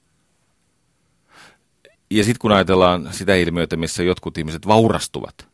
[2.10, 5.50] Ja sitten kun ajatellaan sitä ilmiötä, missä jotkut ihmiset vaurastuvat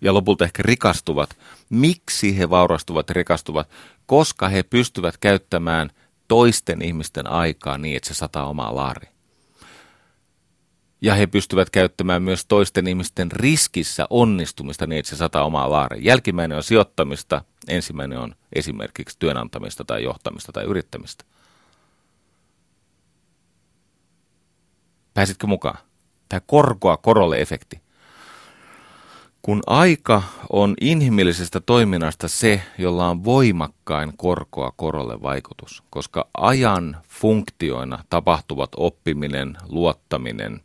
[0.00, 1.36] ja lopulta ehkä rikastuvat,
[1.68, 3.70] miksi he vaurastuvat ja rikastuvat?
[4.06, 5.90] Koska he pystyvät käyttämään
[6.28, 9.08] toisten ihmisten aikaa niin, että se sataa omaa laari.
[11.00, 15.98] Ja he pystyvät käyttämään myös toisten ihmisten riskissä onnistumista niin, että se sataa omaa laari.
[16.04, 21.24] Jälkimmäinen on sijoittamista, ensimmäinen on esimerkiksi työnantamista tai johtamista tai yrittämistä.
[25.14, 25.78] Pääsitkö mukaan?
[26.28, 27.80] Tämä korkoa korolle efekti.
[29.42, 38.04] Kun aika on inhimillisestä toiminnasta se, jolla on voimakkain korkoa korolle vaikutus, koska ajan funktioina
[38.10, 40.60] tapahtuvat oppiminen, luottaminen,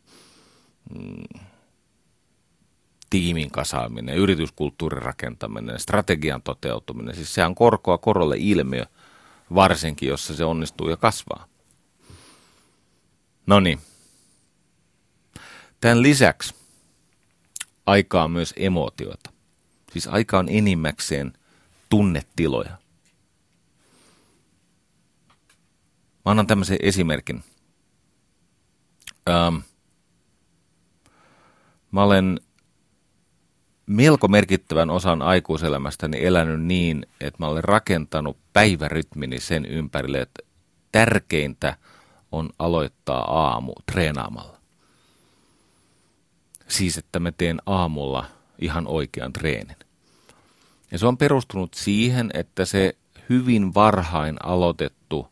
[0.90, 1.40] mm,
[3.10, 8.86] tiimin kasaaminen, yrityskulttuurin rakentaminen, strategian toteutuminen, siis se on korkoa korolle ilmiö,
[9.54, 11.46] varsinkin jossa se onnistuu ja kasvaa.
[13.46, 13.80] No niin,
[15.84, 16.54] Tämän lisäksi
[17.86, 19.30] aika on myös emootioita.
[19.92, 21.32] Siis aika on enimmäkseen
[21.88, 22.70] tunnetiloja.
[26.24, 27.44] Mä annan tämmöisen esimerkin.
[29.28, 29.56] Ähm,
[31.94, 32.40] mä olen
[33.86, 40.42] melko merkittävän osan aikuiselämästäni elänyt niin, että mä olen rakentanut päivärytmini sen ympärille, että
[40.92, 41.76] tärkeintä
[42.32, 44.58] on aloittaa aamu treenaamalla.
[46.68, 48.26] Siis, että mä teen aamulla
[48.58, 49.76] ihan oikean treenin.
[50.90, 52.96] Ja se on perustunut siihen, että se
[53.28, 55.28] hyvin varhain aloitettu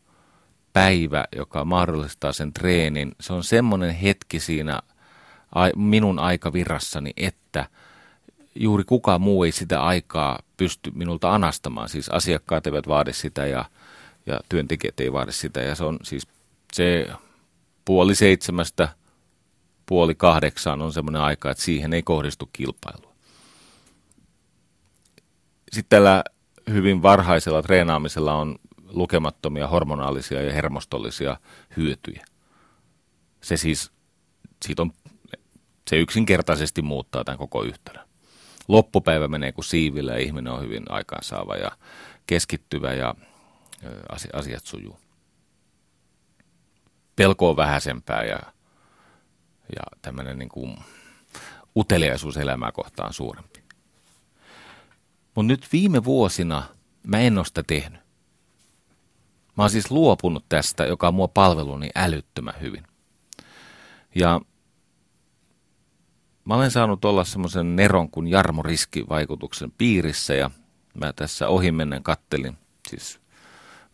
[0.73, 4.79] päivä, joka mahdollistaa sen treenin, se on semmoinen hetki siinä
[5.75, 7.65] minun aikavirrassani, että
[8.55, 11.89] juuri kukaan muu ei sitä aikaa pysty minulta anastamaan.
[11.89, 13.65] Siis asiakkaat eivät vaadi sitä ja,
[14.25, 15.61] ja työntekijät ei vaadi sitä.
[15.61, 16.27] Ja se on siis
[16.73, 17.07] se
[17.85, 18.89] puoli seitsemästä–
[19.85, 23.13] puoli kahdeksaan on semmoinen aika, että siihen ei kohdistu kilpailua.
[25.71, 26.23] Sitten tällä
[26.69, 28.55] hyvin varhaisella treenaamisella on
[28.87, 31.37] lukemattomia hormonaalisia ja hermostollisia
[31.77, 32.25] hyötyjä.
[33.41, 33.91] Se siis,
[34.65, 34.91] siitä on,
[35.89, 38.07] se yksinkertaisesti muuttaa tämän koko yhtälön.
[38.67, 41.71] Loppupäivä menee kuin siivillä ja ihminen on hyvin aikaansaava ja
[42.27, 43.15] keskittyvä ja
[44.33, 44.99] asiat sujuu.
[47.15, 48.39] Pelko on vähäisempää ja
[49.75, 50.77] ja tämmöinen niin kuin
[51.75, 53.63] uteliaisuus elämää kohtaan suurempi.
[55.35, 56.63] Mutta nyt viime vuosina
[57.07, 58.01] mä en ole sitä tehnyt.
[59.57, 62.83] Mä oon siis luopunut tästä, joka on mua palveluni älyttömän hyvin.
[64.15, 64.41] Ja
[66.45, 70.51] mä olen saanut olla semmoisen neron kuin Jarmo Riski-vaikutuksen piirissä ja
[70.93, 72.57] mä tässä ohimennen kattelin,
[72.89, 73.19] siis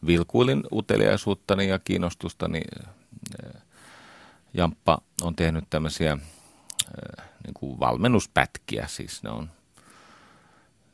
[0.06, 2.62] vilkuilin uteliaisuuttani ja kiinnostustani
[4.54, 6.18] Jamppa on tehnyt tämmöisiä
[7.46, 9.50] niin kuin valmennuspätkiä, siis ne on,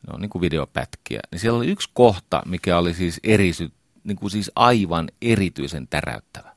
[0.07, 1.19] ne on niin kuin videopätkiä.
[1.31, 3.71] Niin siellä oli yksi kohta, mikä oli siis, erisy,
[4.03, 6.55] niin kuin siis aivan erityisen täräyttävä.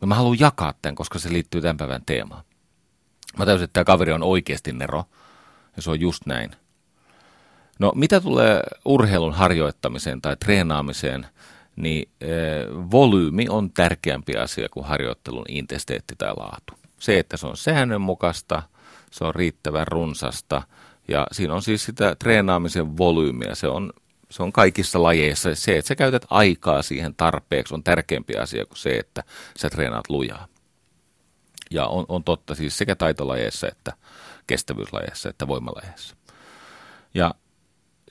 [0.00, 2.44] Ja mä haluan jakaa tämän, koska se liittyy tämän päivän teemaan.
[3.38, 5.04] Mä täysin, että tämä kaveri on oikeasti nero,
[5.76, 6.50] ja se on just näin.
[7.78, 11.26] No mitä tulee urheilun harjoittamiseen tai treenaamiseen,
[11.76, 12.26] niin e,
[12.90, 16.74] volyymi on tärkeämpi asia kuin harjoittelun intesteetti tai laatu.
[16.98, 18.62] Se, että se on säännönmukaista,
[19.10, 20.62] se on riittävän runsasta
[21.08, 23.54] ja siinä on siis sitä treenaamisen volyymiä.
[23.54, 23.92] Se on,
[24.30, 25.54] Se on kaikissa lajeissa.
[25.54, 29.22] Se, että sä käytät aikaa siihen tarpeeksi, on tärkeämpi asia kuin se, että
[29.56, 30.46] sä treenaat lujaa.
[31.74, 33.92] Ja on, on totta siis sekä taitolajeissa että
[34.46, 36.16] kestävyyslajeissa että voimalajeissa.
[37.14, 37.34] Ja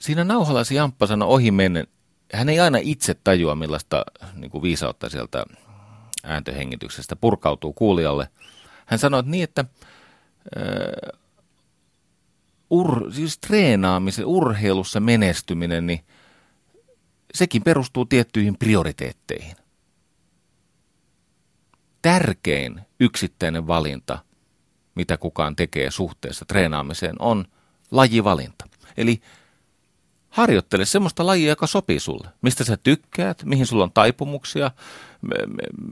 [0.00, 1.86] siinä nauhalasi Jamppa sanoi ohi mennen,
[2.32, 4.04] hän ei aina itse tajua millaista
[4.34, 5.44] niin kuin viisautta sieltä
[6.24, 8.28] ääntöhengityksestä purkautuu kuulijalle.
[8.86, 9.64] Hän sanoi että niin, että
[10.56, 11.18] äh,
[12.70, 16.00] ur, siis treenaamisen, urheilussa menestyminen, niin
[17.34, 19.56] sekin perustuu tiettyihin prioriteetteihin.
[22.04, 24.18] Tärkein yksittäinen valinta,
[24.94, 27.44] mitä kukaan tekee suhteessa treenaamiseen, on
[27.90, 28.68] lajivalinta.
[28.96, 29.20] Eli
[30.30, 32.28] harjoittele semmoista lajia, joka sopii sulle.
[32.42, 34.70] Mistä sä tykkäät, mihin sulla on taipumuksia,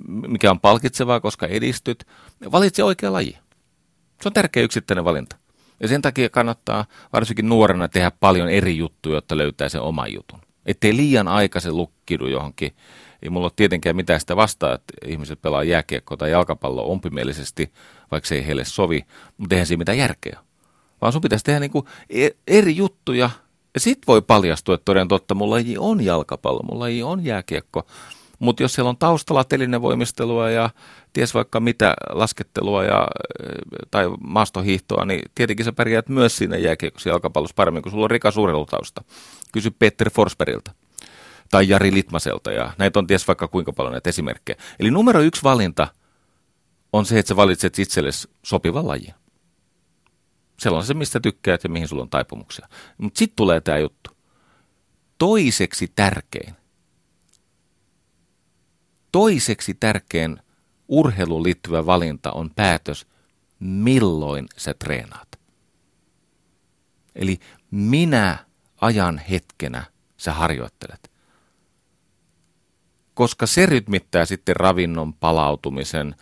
[0.06, 2.06] mikä on palkitsevaa, koska edistyt.
[2.52, 3.38] Valitse oikea laji.
[4.22, 5.36] Se on tärkeä yksittäinen valinta.
[5.80, 10.40] Ja sen takia kannattaa varsinkin nuorena tehdä paljon eri juttuja, jotta löytää sen oman jutun.
[10.66, 12.74] Ettei liian aikaisen lukkidu johonkin.
[13.22, 17.72] Ei mulla ole tietenkään mitään sitä vastaa, että ihmiset pelaa jääkiekkoa tai jalkapalloa ompimielisesti,
[18.10, 19.04] vaikka se ei heille sovi,
[19.38, 20.38] mutta eihän siinä mitään järkeä.
[21.00, 23.30] Vaan sun pitäisi tehdä niinku e- eri juttuja,
[23.74, 27.86] ja sit voi paljastua, että toden totta, mulla laji on jalkapallo, mulla laji on jääkiekko.
[28.38, 30.70] Mutta jos siellä on taustalla telinevoimistelua ja
[31.12, 33.08] ties vaikka mitä laskettelua ja,
[33.90, 38.30] tai maastohiihtoa, niin tietenkin sä pärjäät myös siinä jääkiekossa jalkapallossa paremmin, kun sulla on Rika
[38.30, 39.04] Suurelutausta.
[39.52, 40.72] Kysy Peter Forsbergilta
[41.52, 44.56] tai Jari Litmaselta ja näitä on ties vaikka kuinka paljon näitä esimerkkejä.
[44.80, 45.88] Eli numero yksi valinta
[46.92, 49.14] on se, että sä valitset itsellesi sopivan lajin.
[50.58, 52.68] Sellainen se, mistä tykkäät ja mihin sulla on taipumuksia.
[52.98, 54.10] Mutta sitten tulee tämä juttu.
[55.18, 56.54] Toiseksi tärkein
[59.12, 60.38] Toiseksi tärkein
[60.88, 63.06] urheiluun liittyvä valinta on päätös,
[63.60, 65.28] milloin sä treenaat.
[67.14, 67.38] Eli
[67.70, 68.46] minä
[68.80, 69.84] ajan hetkenä
[70.16, 71.11] sä harjoittelet.
[73.14, 76.14] Koska se rytmittää sitten ravinnon palautumisen,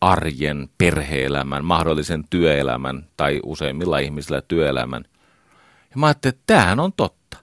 [0.00, 5.04] arjen, perheelämän, mahdollisen työelämän tai useimmilla ihmisillä työelämän.
[5.90, 7.36] Ja mä ajattelin, että tämähän on totta.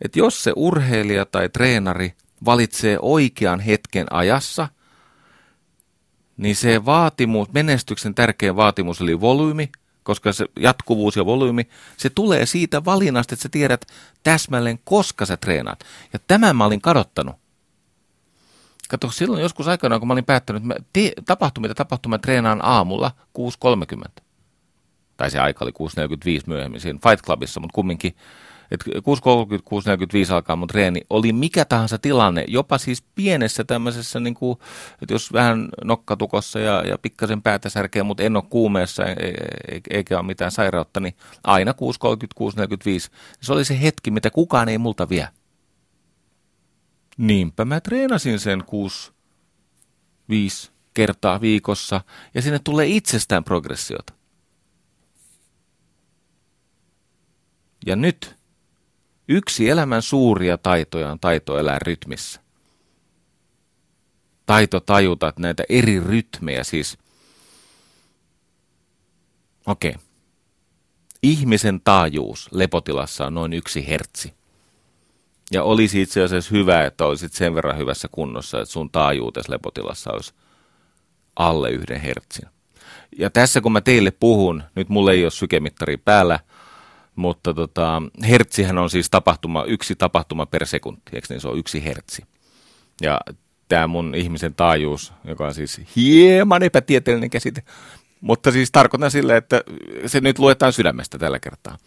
[0.00, 2.12] Että jos se urheilija tai treenari
[2.44, 4.68] valitsee oikean hetken ajassa,
[6.36, 9.68] niin se vaatimus, menestyksen tärkein vaatimus eli volyymi,
[10.02, 13.86] koska se jatkuvuus ja volyymi, se tulee siitä valinnasta, että sä tiedät
[14.22, 15.84] täsmälleen, koska sä treenaat.
[16.12, 17.41] Ja tämän mä olin kadottanut.
[18.92, 24.22] Kato, silloin joskus aikanaan, kun mä olin päättänyt, että te, tapahtumia tapahtumia treenaan aamulla 6.30.
[25.16, 25.72] Tai se aika oli
[26.40, 28.16] 6.45 myöhemmin siinä Fight Clubissa, mutta kumminkin
[28.70, 28.92] että 6.30,
[30.28, 34.58] 6.45 alkaa mun treeni, oli mikä tahansa tilanne, jopa siis pienessä tämmöisessä, niin kuin,
[35.02, 39.80] että jos vähän nokkatukossa ja, ja pikkasen päätä särkeä, mutta en ole kuumeessa e, e,
[39.90, 41.14] eikä ole mitään sairautta, niin
[41.44, 41.76] aina 6.30,
[42.60, 43.14] 6.45.
[43.40, 45.28] Se oli se hetki, mitä kukaan ei multa vie.
[47.16, 49.12] Niinpä mä treenasin sen 6
[50.28, 52.00] 5 kertaa viikossa
[52.34, 54.12] ja sinne tulee itsestään progressiota.
[57.86, 58.42] Ja nyt
[59.28, 62.40] Yksi elämän suuria taitoja on taito elää rytmissä.
[64.46, 66.98] Taito tajuta näitä eri rytmejä, siis
[69.66, 69.90] okei.
[69.90, 70.02] Okay.
[71.22, 74.34] Ihmisen taajuus lepotilassa on noin yksi hertsi.
[75.52, 80.12] Ja olisi itse asiassa hyvä, että olisit sen verran hyvässä kunnossa, että sun taajuutes lepotilassa
[80.12, 80.34] olisi
[81.36, 82.48] alle yhden hertsin.
[83.18, 86.40] Ja tässä kun mä teille puhun, nyt mulle ei ole sykemittari päällä–
[87.16, 91.84] mutta tota, hertsihän on siis tapahtuma, yksi tapahtuma per sekunti, eikö niin se on yksi
[91.84, 92.22] hertsi.
[93.00, 93.20] Ja
[93.68, 97.62] tämä mun ihmisen taajuus, joka on siis hieman epätieteellinen käsite,
[98.20, 99.62] mutta siis tarkoitan sille, että
[100.06, 101.78] se nyt luetaan sydämestä tällä kertaa.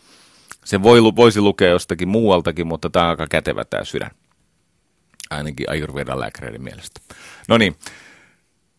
[0.65, 4.11] Se voi, voisi lukea jostakin muualtakin, mutta tämä on aika kätevä tämä sydän.
[5.29, 7.01] Ainakin Ayurvedan lääkäreiden mielestä.
[7.47, 7.75] No niin,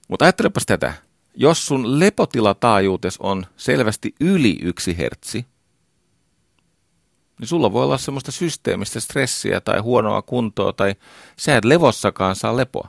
[0.09, 0.95] mutta ajattelepas tätä.
[1.35, 5.47] Jos sun lepotilataajuutes on selvästi yli yksi hertsi,
[7.39, 10.95] niin sulla voi olla semmoista systeemistä stressiä tai huonoa kuntoa tai
[11.39, 12.89] sä et levossakaan saa lepoa.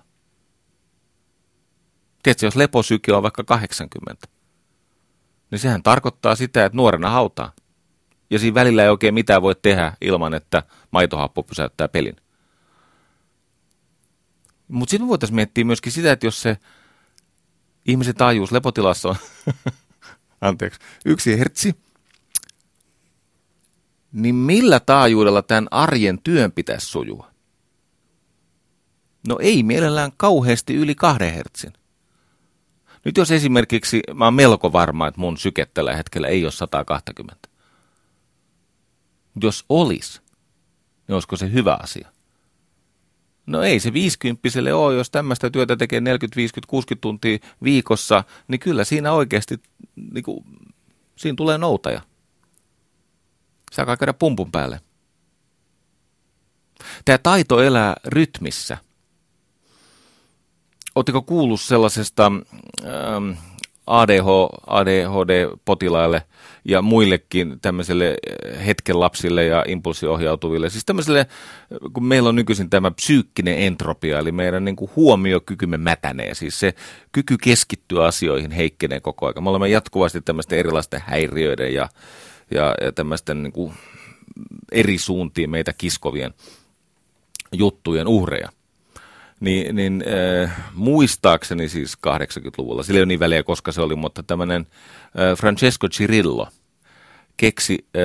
[2.23, 4.27] Tiedätkö, jos leposyke on vaikka 80,
[5.51, 7.51] niin sehän tarkoittaa sitä, että nuorena hautaa.
[8.29, 12.15] Ja siinä välillä ei oikein mitään voi tehdä ilman, että maitohappo pysäyttää pelin.
[14.67, 16.57] Mutta sitten voitaisiin miettiä myöskin sitä, että jos se
[17.85, 19.15] ihmisen taajuus lepotilassa on,
[20.41, 21.75] anteeksi, yksi hertsi,
[24.11, 27.31] niin millä taajuudella tämän arjen työn pitäisi sujua?
[29.27, 31.73] No ei mielellään kauheasti yli kahden hertsin.
[33.05, 37.46] Nyt jos esimerkiksi, mä oon melko varma, että mun syke tällä hetkellä ei ole 120.
[39.41, 40.21] Jos olis,
[41.07, 42.11] niin olisiko se hyvä asia?
[43.45, 48.59] No ei se 50 ole, jos tämmöistä työtä tekee 40, 50, 60 tuntia viikossa, niin
[48.59, 49.61] kyllä siinä oikeasti,
[50.13, 50.45] niin kuin,
[51.15, 52.01] siinä tulee noutaja.
[53.71, 54.81] Saa käydä pumpun päälle.
[57.05, 58.77] Tämä taito elää rytmissä.
[60.95, 62.31] Oletteko kuullut sellaisesta
[62.85, 63.31] ähm,
[63.87, 64.25] ADH,
[64.67, 66.21] ADHD-potilaille
[66.65, 68.17] ja muillekin tämmöiselle
[68.65, 70.69] hetken lapsille ja impulssiohjautuville.
[70.69, 71.27] Siis tämmöiselle,
[71.93, 76.33] kun meillä on nykyisin tämä psyykkinen entropia, eli meidän niin kuin huomiokykymme mätänee.
[76.33, 76.73] Siis se
[77.11, 79.43] kyky keskittyä asioihin heikkenee koko ajan.
[79.43, 81.89] Me olemme jatkuvasti tämmöisten erilaisten häiriöiden ja,
[82.51, 83.73] ja, ja tämmöisten niin kuin
[84.71, 86.33] eri suuntiin meitä kiskovien
[87.53, 88.49] juttujen uhreja
[89.39, 90.03] niin, niin
[90.43, 94.67] äh, muistaakseni siis 80-luvulla, sillä ei ole niin väliä, koska se oli, mutta tämmöinen
[95.19, 96.47] äh, Francesco Cirillo
[97.37, 98.01] keksi äh,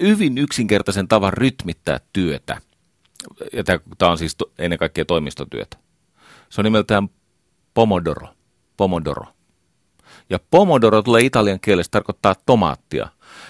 [0.00, 2.60] hyvin yksinkertaisen tavan rytmittää työtä.
[3.52, 3.64] Ja
[3.98, 5.76] tämä on siis to, ennen kaikkea toimistotyötä.
[6.48, 7.08] Se on nimeltään
[7.74, 8.28] Pomodoro.
[8.76, 9.26] Pomodoro.
[10.30, 13.08] Ja Pomodoro tulee italian kielestä tarkoittaa tomaattia.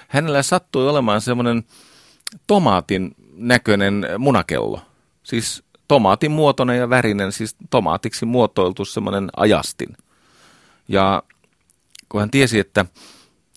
[0.09, 1.65] Hänellä sattui olemaan semmoinen
[2.47, 4.81] tomaatin näköinen munakello.
[5.23, 9.97] Siis tomaatin muotoinen ja värinen, siis tomaatiksi muotoiltu semmoinen ajastin.
[10.89, 11.23] Ja
[12.09, 12.87] kun hän tiesi, että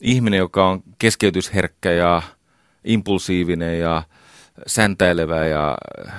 [0.01, 2.21] ihminen, joka on keskeytysherkkä ja
[2.83, 4.03] impulsiivinen ja
[4.67, 5.77] säntäilevä ja
[6.07, 6.13] äh,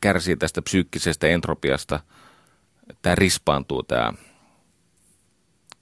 [0.00, 2.00] kärsii tästä psyykkisestä entropiasta,
[3.02, 4.12] tämä rispaantuu tämä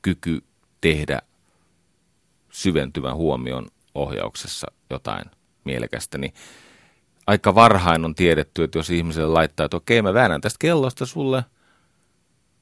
[0.03, 0.43] kyky
[0.81, 1.19] tehdä
[2.51, 5.25] syventyvän huomion ohjauksessa jotain
[5.65, 6.35] mielekästä, niin
[7.27, 11.45] aika varhain on tiedetty, että jos ihmiselle laittaa, että okei, mä väännän tästä kellosta sulle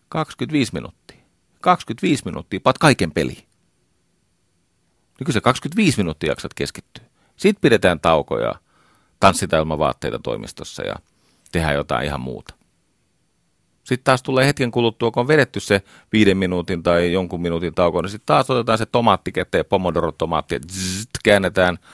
[0.08, 1.16] 25 minuuttia.
[1.60, 3.32] 25 minuuttia, pat kaiken peli.
[3.32, 7.04] Niin kyllä se 25 minuuttia jaksat keskittyä.
[7.36, 8.54] Sitten pidetään taukoja,
[9.20, 10.94] tanssitaan ilman vaatteita toimistossa ja
[11.52, 12.54] tehdään jotain ihan muuta.
[13.84, 18.02] Sitten taas tulee hetken kuluttua, kun on vedetty se viiden minuutin tai jonkun minuutin tauko,
[18.02, 21.78] niin sitten taas otetaan se tomaatti käteen, pomodoro-tomaatti, ja zzzt, käännetään–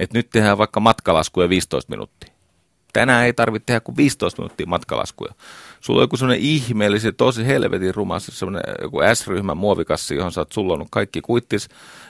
[0.00, 2.32] että nyt tehdään vaikka matkalaskuja 15 minuuttia.
[2.92, 5.34] Tänään ei tarvitse tehdä kuin 15 minuuttia matkalaskuja.
[5.80, 10.52] Sulla on joku sellainen ihmeellinen, tosi helvetin ruma, sellainen joku S-ryhmän muovikassi, johon sä oot
[10.52, 11.68] sullonut kaikki kuittis,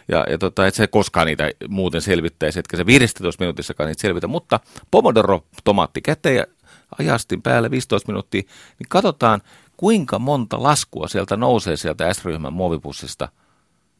[0.09, 4.27] ja, ja tota, et sä koskaan niitä muuten selvittäisi, etkä se 15 minuutissakaan niitä selvitä,
[4.27, 4.61] mutta
[4.91, 6.45] Pomodoro tomaatti käteen ja
[6.99, 8.43] ajastin päälle 15 minuuttia,
[8.79, 9.43] niin katsotaan,
[9.77, 13.29] kuinka monta laskua sieltä nousee sieltä S-ryhmän muovipussista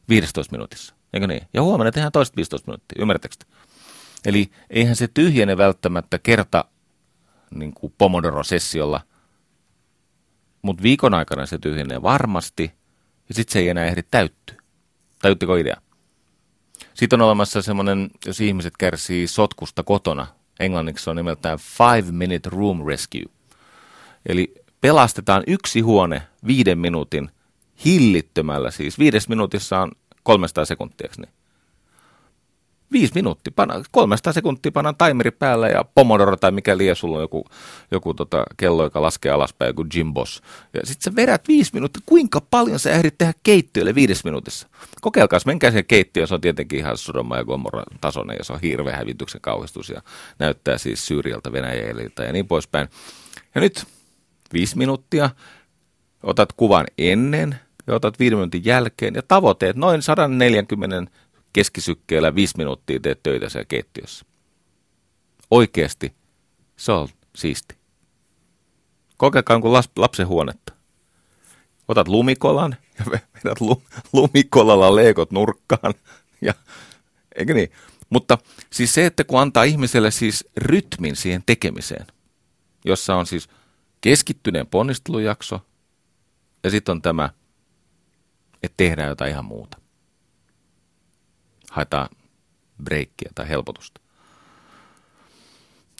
[0.09, 0.95] 15 minuutissa.
[1.13, 1.41] Eikö niin?
[1.53, 3.35] Ja huomenna tehdään toiset 15 minuuttia, ymmärrättekö?
[4.25, 6.65] Eli eihän se tyhjene välttämättä kerta
[7.55, 9.01] niin kuin Pomodoro-sessiolla,
[10.61, 12.71] mutta viikon aikana se tyhjenee varmasti,
[13.29, 14.57] ja sitten se ei enää ehdi täyttyä.
[15.21, 15.81] Tajutteko idea?
[16.93, 20.27] Sitten on olemassa semmoinen, jos ihmiset kärsii sotkusta kotona,
[20.59, 23.25] englanniksi on nimeltään Five Minute Room Rescue.
[24.25, 27.29] Eli pelastetaan yksi huone viiden minuutin
[27.85, 29.91] hillittömällä, siis viides minuutissa on
[30.23, 31.33] 300 sekuntia, niin?
[32.91, 37.23] Viisi minuuttia, pana, 300 sekuntia panan timeri päällä ja Pomodoro tai mikä liian sulla on
[37.23, 37.45] joku,
[37.91, 40.41] joku tota kello, joka laskee alaspäin, joku Jimbos.
[40.73, 44.67] Ja sitten sä vedät viisi minuuttia, kuinka paljon sä ehdit tehdä keittiölle viides minuutissa?
[45.01, 48.61] Kokeilkaa, menkää siihen keittiöön, se on tietenkin ihan Sodoma ja Gomorra tasoinen ja se on
[48.61, 50.01] hirveä hävityksen kauhistus ja
[50.39, 52.87] näyttää siis Syyrialta, Venäjältä ja niin poispäin.
[53.55, 53.85] Ja nyt
[54.53, 55.29] viisi minuuttia,
[56.23, 61.11] otat kuvan ennen ja otat viiden minuutin jälkeen ja tavoitteet noin 140
[61.53, 64.25] keskisykkeellä viisi minuuttia teet töitä siellä keittiössä.
[65.51, 66.13] Oikeasti
[66.77, 67.75] se on siisti.
[69.17, 70.73] Kokekaa kuin lapsen huonetta.
[71.87, 73.57] Otat lumikolan ja vedät
[74.13, 75.93] lumikolalla leekot nurkkaan.
[76.45, 76.53] Ja,
[77.35, 77.71] eikö niin?
[78.09, 78.37] Mutta
[78.73, 82.07] siis se, että kun antaa ihmiselle siis rytmin siihen tekemiseen,
[82.85, 83.49] jossa on siis
[84.01, 85.65] keskittyneen ponnistelujakso
[86.63, 87.29] ja sitten on tämä,
[88.63, 89.80] että tehdään jotain ihan muuta
[91.71, 92.09] haetaan
[92.83, 94.01] breikkiä tai helpotusta.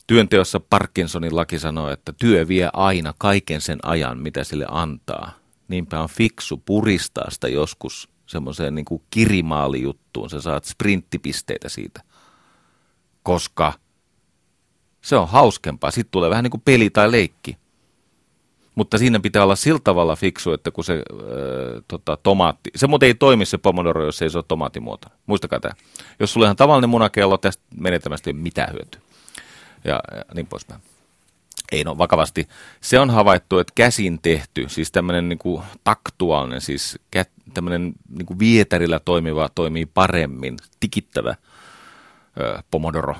[0.07, 5.31] Työnteossa Parkinsonin laki sanoo, että työ vie aina kaiken sen ajan, mitä sille antaa.
[5.67, 10.29] Niinpä on fiksu puristaa sitä joskus semmoiseen niin kuin kirimaalijuttuun.
[10.29, 12.01] Sä saat sprinttipisteitä siitä,
[13.23, 13.73] koska
[15.01, 15.91] se on hauskempaa.
[15.91, 17.57] Sitten tulee vähän niin kuin peli tai leikki.
[18.75, 23.07] Mutta siinä pitää olla sillä tavalla fiksu, että kun se äh, tota, tomaatti, se muuten
[23.07, 25.07] ei toimi se pomodoro, jos ei se ole tomaattimuoto.
[25.25, 25.73] Muistakaa tämä.
[26.19, 29.01] Jos sulla on ihan tavallinen munakello, tästä menetelmästä ei ole mitään hyötyä.
[29.83, 30.81] Ja, ja niin poispäin.
[31.71, 32.47] Ei no, vakavasti.
[32.81, 38.25] Se on havaittu, että käsin tehty, siis tämmöinen niin kuin taktuaalinen, siis kä, tämmöinen niin
[38.25, 41.35] kuin vietärillä toimiva toimii paremmin, tikittävä
[42.39, 43.15] ö, pomodoro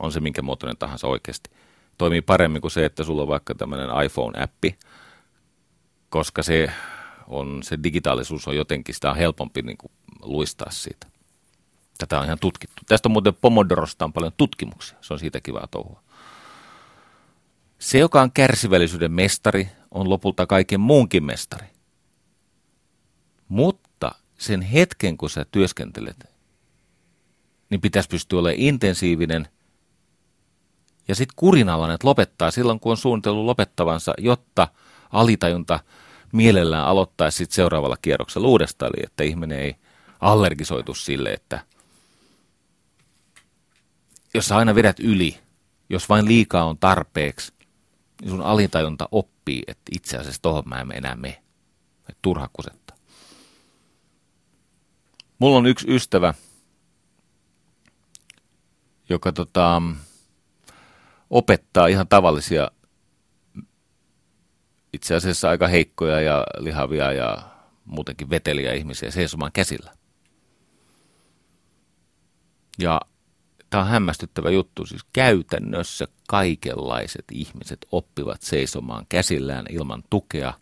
[0.00, 1.50] on se minkä muotoinen tahansa oikeasti.
[2.00, 4.78] Toimii paremmin kuin se, että sulla on vaikka tämmöinen iPhone-appi,
[6.08, 6.70] koska se,
[7.26, 9.92] on, se digitaalisuus on jotenkin, sitä on helpompi niin kuin
[10.22, 11.06] luistaa siitä.
[11.98, 12.82] Tätä on ihan tutkittu.
[12.88, 16.02] Tästä on muuten Pomodorosta on paljon tutkimuksia, se on siitä kivaa touhua.
[17.78, 21.66] Se, joka on kärsivällisyyden mestari, on lopulta kaiken muunkin mestari.
[23.48, 26.30] Mutta sen hetken, kun sä työskentelet,
[27.70, 29.48] niin pitäisi pystyä olemaan intensiivinen
[31.10, 34.68] ja sitten kurinalainen, että lopettaa silloin, kun on suunnitellut lopettavansa, jotta
[35.12, 35.80] alitajunta
[36.32, 39.76] mielellään aloittaisi sitten seuraavalla kierroksella uudestaan, eli että ihminen ei
[40.20, 41.64] allergisoitu sille, että
[44.34, 45.38] jos sä aina vedät yli,
[45.88, 47.52] jos vain liikaa on tarpeeksi,
[48.20, 51.42] niin sun alitajunta oppii, että itse asiassa tohon mä en enää mene.
[52.08, 52.94] Että turha kusetta.
[55.38, 56.34] Mulla on yksi ystävä,
[59.08, 59.82] joka tota,
[61.30, 62.70] opettaa ihan tavallisia,
[64.92, 67.38] itse asiassa aika heikkoja ja lihavia ja
[67.84, 69.92] muutenkin veteliä ihmisiä seisomaan käsillä.
[72.78, 73.00] Ja
[73.70, 74.86] tämä on hämmästyttävä juttu.
[74.86, 80.52] Siis käytännössä kaikenlaiset ihmiset oppivat seisomaan käsillään ilman tukea.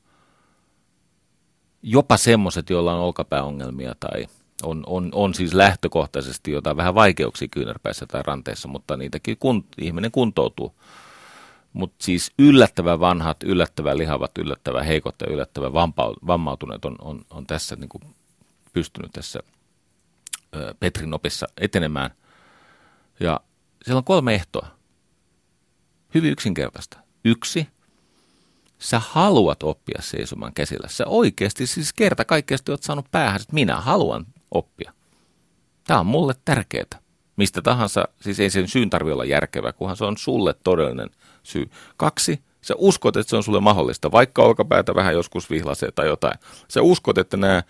[1.82, 4.26] Jopa semmoiset, joilla on olkapääongelmia tai
[4.62, 10.10] on, on, on siis lähtökohtaisesti jotain vähän vaikeuksia kyynärpäissä tai ranteissa, mutta niitäkin kun, ihminen
[10.10, 10.74] kuntoutuu.
[11.72, 15.72] Mutta siis yllättävän vanhat, yllättävän lihavat, yllättävän heikot ja yllättävän
[16.26, 18.02] vammautuneet on, on, on tässä niin kuin
[18.72, 19.40] pystynyt tässä
[20.80, 22.10] Petrin opissa etenemään–
[23.20, 23.40] ja
[23.84, 24.68] siellä on kolme ehtoa.
[26.14, 26.98] Hyvin yksinkertaista.
[27.24, 27.68] Yksi,
[28.78, 30.88] sä haluat oppia seisomaan käsillä.
[30.88, 34.92] Sä oikeasti siis kerta kaikkeasti oot saanut päähän, että minä haluan oppia.
[35.86, 37.00] Tämä on mulle tärkeää.
[37.36, 41.10] Mistä tahansa, siis ei sen syyn tarvitse olla järkevä, kunhan se on sulle todellinen
[41.42, 41.70] syy.
[41.96, 46.38] Kaksi, sä uskot, että se on sulle mahdollista, vaikka olkapäätä vähän joskus vihlasee tai jotain.
[46.68, 47.62] Sä uskot, että nämä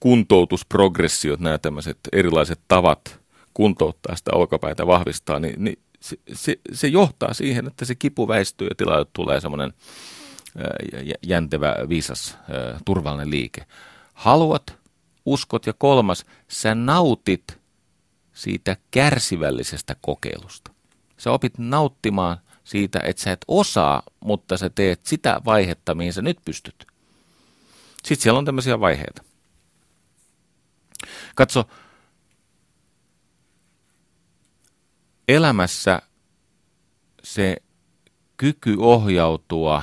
[0.00, 3.20] kuntoutusprogressiot, nämä tämmöiset erilaiset tavat
[3.54, 8.66] kuntouttaa sitä olkapäätä, vahvistaa, niin, niin se, se, se johtaa siihen, että se kipu väistyy
[8.68, 9.72] ja tilalle tulee semmoinen
[11.22, 12.38] jäntevä, viisas,
[12.84, 13.66] turvallinen liike.
[14.14, 14.78] Haluat,
[15.26, 17.60] uskot ja kolmas, sä nautit
[18.32, 20.70] siitä kärsivällisestä kokeilusta.
[21.16, 26.22] Sä opit nauttimaan siitä, että sä et osaa, mutta sä teet sitä vaihetta, mihin sä
[26.22, 26.86] nyt pystyt.
[28.04, 29.22] Sitten siellä on tämmöisiä vaiheita.
[31.34, 31.68] Katso,
[35.28, 36.02] elämässä
[37.22, 37.56] se
[38.36, 39.82] kyky ohjautua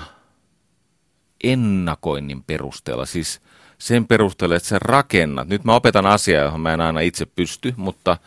[1.43, 3.41] ennakoinnin perusteella, siis
[3.81, 5.47] sen perusteella, että sä rakennat.
[5.47, 8.17] Nyt mä opetan asiaa, johon mä en aina itse pysty, mutta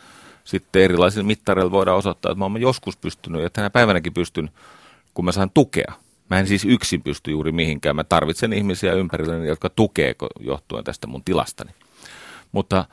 [0.43, 4.49] sitten erilaisilla mittareilla voidaan osoittaa, että mä oon joskus pystynyt ja tänä päivänäkin pystyn,
[5.13, 5.93] kun mä saan tukea.
[6.29, 7.95] Mä en siis yksin pysty juuri mihinkään.
[7.95, 11.71] Mä tarvitsen ihmisiä ympärilleni, jotka tukee johtuen tästä mun tilastani.
[12.51, 12.85] Mutta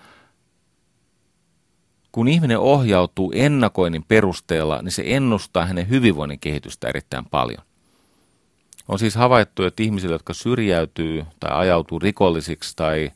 [2.13, 7.63] kun ihminen ohjautuu ennakoinnin perusteella, niin se ennustaa hänen hyvinvoinnin kehitystä erittäin paljon.
[8.89, 13.12] On siis havaittu, että ihmisille, jotka syrjäytyy tai ajautuu rikollisiksi tai,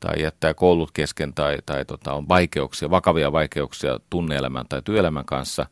[0.00, 5.66] tai jättää koulut kesken tai, tai tota, on vaikeuksia, vakavia vaikeuksia tunneelämän tai työelämän kanssa,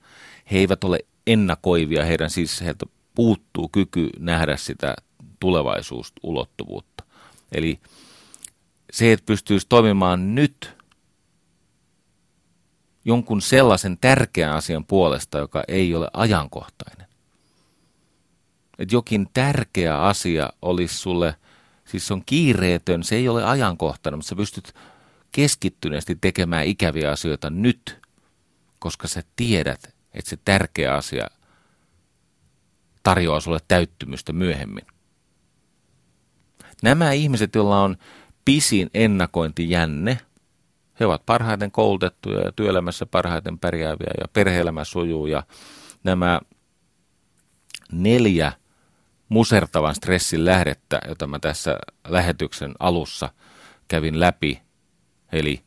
[0.53, 4.97] he eivät ole ennakoivia, heidän siis heiltä puuttuu kyky nähdä sitä
[5.41, 7.05] tulevaisuusulottuvuutta.
[7.53, 7.81] Eli
[8.93, 10.71] se, että pystyisi toimimaan nyt–
[13.05, 17.07] jonkun sellaisen tärkeän asian puolesta, joka ei ole ajankohtainen.
[18.81, 21.37] Että jokin tärkeä asia olisi sulle,
[21.85, 24.75] siis se on kiireetön, se ei ole ajankohtainen, mutta sä pystyt
[25.33, 27.99] keskittyneesti tekemään ikäviä asioita nyt,
[28.79, 31.27] koska sä tiedät, että se tärkeä asia
[33.03, 34.87] tarjoaa sulle täyttymystä myöhemmin.
[36.83, 37.97] Nämä ihmiset, joilla on
[38.45, 40.21] pisin ennakointijänne–
[41.01, 45.43] he ovat parhaiten koulutettuja ja työelämässä parhaiten pärjääviä ja perheelämä sujuu ja
[46.05, 46.41] nämä
[47.93, 48.53] neljä
[49.31, 51.79] musertavan stressin lähdettä, jota mä tässä
[52.09, 53.31] lähetyksen alussa
[53.89, 54.63] kävin läpi,
[55.33, 55.63] eli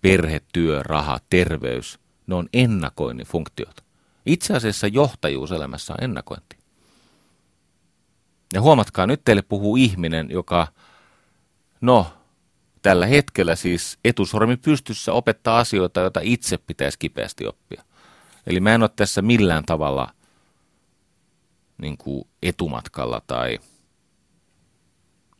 [0.00, 3.84] perhe, työ, raha, terveys, ne on ennakoinnin funktiot.
[4.26, 6.56] Itse asiassa johtajuus elämässä on ennakointi.
[8.54, 10.66] Ja huomatkaa, nyt teille puhuu ihminen, joka,
[11.80, 12.06] no,
[12.82, 17.84] tällä hetkellä siis etusormi pystyssä opettaa asioita, joita itse pitäisi kipeästi oppia.
[18.46, 20.14] Eli mä en ole tässä millään tavalla
[21.80, 23.58] niin kuin etumatkalla tai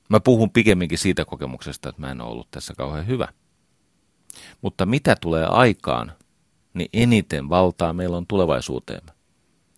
[0.08, 3.28] mä puhun pikemminkin siitä kokemuksesta, että mä en ole ollut tässä kauhean hyvä.
[4.62, 6.12] Mutta mitä tulee aikaan,
[6.74, 9.12] niin eniten valtaa meillä on tulevaisuuteemme.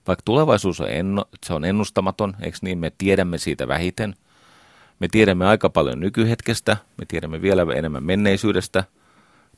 [0.06, 4.14] Vaikka tulevaisuus on, enno, se on ennustamaton, eikö niin, me tiedämme siitä vähiten.
[5.00, 8.84] Me tiedämme aika paljon nykyhetkestä, me tiedämme vielä enemmän menneisyydestä,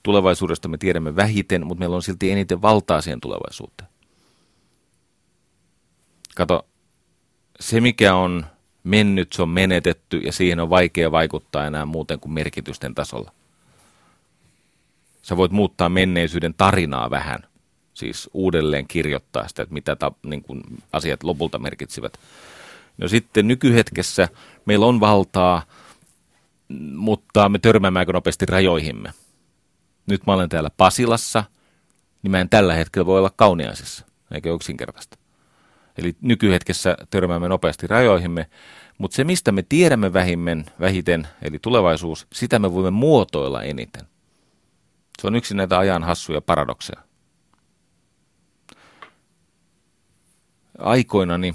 [0.03, 3.89] tulevaisuudesta me tiedämme vähiten, mutta meillä on silti eniten valtaa siihen tulevaisuuteen.
[6.37, 6.67] Kato,
[7.61, 8.47] se mikä on
[8.85, 13.33] mennyt, se on menetetty ja siihen on vaikea vaikuttaa enää muuten kuin merkitysten tasolla.
[15.23, 17.47] Sä voit muuttaa menneisyyden tarinaa vähän,
[17.95, 22.19] siis uudelleen kirjoittaa sitä, että mitä ta, niin kuin asiat lopulta merkitsivät.
[22.99, 24.29] No sitten nykyhetkessä
[24.67, 25.63] meillä on valtaa,
[26.95, 29.13] mutta me törmäämme aika nopeasti rajoihimme.
[30.07, 31.45] Nyt mä olen täällä Pasilassa,
[32.23, 35.24] niin mä en tällä hetkellä voi olla kauniaisessa, eikä yksinkertaista.
[35.99, 38.47] Eli nykyhetkessä törmäämme nopeasti rajoihimme,
[38.99, 44.07] mutta se mistä me tiedämme vähimmen, vähiten, eli tulevaisuus, sitä me voimme muotoilla eniten.
[45.21, 47.03] Se on yksi näitä ajan hassuja paradokseja.
[50.79, 51.55] Aikoinani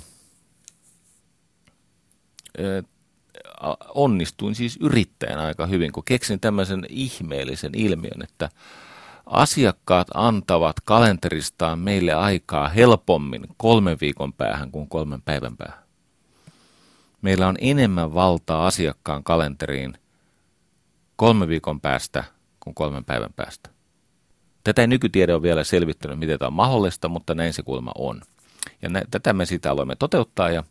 [3.94, 8.50] onnistuin siis yrittäjän aika hyvin, kun keksin tämmöisen ihmeellisen ilmiön, että
[9.30, 15.84] asiakkaat antavat kalenteristaan meille aikaa helpommin kolmen viikon päähän kuin kolmen päivän päähän.
[17.22, 19.94] Meillä on enemmän valtaa asiakkaan kalenteriin
[21.16, 22.24] kolmen viikon päästä
[22.60, 23.70] kuin kolmen päivän päästä.
[24.64, 28.22] Tätä ei nykytiede ole vielä selvittänyt, miten tämä on mahdollista, mutta näin se kuulemma on.
[28.82, 30.64] Ja nä- tätä me sitä aloimme toteuttaa ja,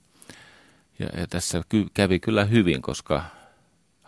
[0.98, 3.24] ja, ja tässä ky- kävi kyllä hyvin, koska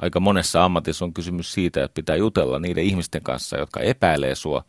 [0.00, 4.64] aika monessa ammatissa on kysymys siitä, että pitää jutella niiden ihmisten kanssa, jotka epäilee sua,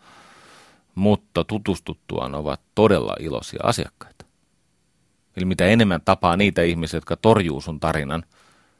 [0.96, 4.26] mutta tutustuttuaan ovat todella iloisia asiakkaita.
[5.38, 8.24] Eli mitä enemmän tapaa niitä ihmisiä, jotka torjuu sun tarinan,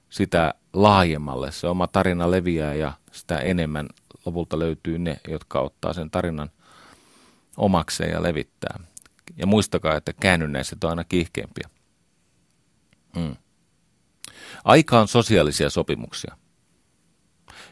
[0.10, 3.90] sitä laajemmalle se oma tarina leviää ja sitä enemmän
[4.26, 6.52] lopulta löytyy ne, jotka ottaa sen tarinan
[7.58, 8.80] omakseen ja levittää.
[9.38, 11.70] Ja muistakaa, että käännynnäiset on aina kiihkeämpiä.
[13.16, 13.36] Hmm.
[14.64, 16.38] Aika on sosiaalisia sopimuksia.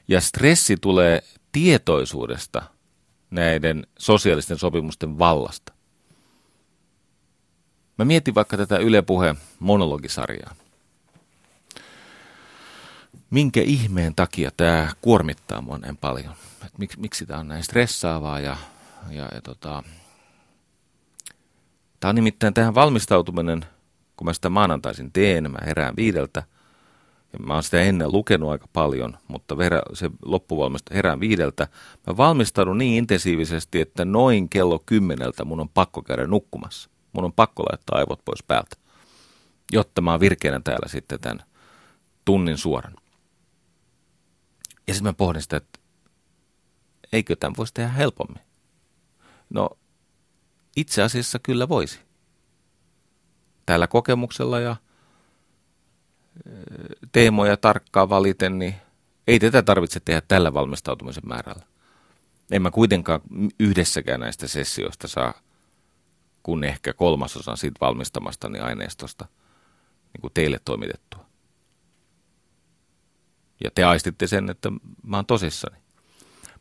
[0.10, 2.62] Ja stressi tulee tietoisuudesta
[3.32, 5.74] näiden sosiaalisten sopimusten vallasta.
[7.98, 10.56] Mä mietin vaikka tätä Yle Puhe monologisarjaa.
[13.30, 16.34] Minkä ihmeen takia tämä kuormittaa näin paljon?
[16.66, 18.58] Et mik, miksi tämä on näin stressaavaa ja,
[19.10, 19.84] ja, ja tota...
[22.00, 23.66] Tämä on nimittäin tähän valmistautuminen,
[24.18, 26.44] kun mä sitä maanantaisin teen, mä herään viideltä–
[27.34, 29.56] ja mä oon sitä ennen lukenut aika paljon, mutta
[29.94, 31.68] se loppuvalmista herään viideltä.
[32.08, 36.90] Mä valmistaudun niin intensiivisesti, että noin kello kymmeneltä mun on pakko käydä nukkumassa.
[37.14, 38.76] Mun on pakko laittaa aivot pois päältä,
[39.72, 41.44] jotta mä oon virkeänä täällä sitten tämän
[42.26, 42.94] tunnin suoran.
[44.88, 45.80] Ja sitten mä pohdin sitä, että
[47.14, 48.44] eikö tämän voisi tehdä helpommin.
[49.50, 49.70] No,
[50.76, 52.00] itse asiassa kyllä voisi.
[53.66, 54.76] Tällä kokemuksella ja
[57.12, 58.76] teemoja tarkkaan valiten, niin
[59.28, 61.64] ei tätä tarvitse tehdä tällä valmistautumisen määrällä.
[62.52, 63.22] En mä kuitenkaan
[63.60, 65.34] yhdessäkään näistä sessioista saa
[66.44, 69.26] kun ehkä kolmasosan siitä valmistamastani aineistosta
[70.14, 71.26] niin kuin teille toimitettua.
[73.64, 74.72] Ja te aistitte sen, että
[75.04, 75.78] mä oon tosissani.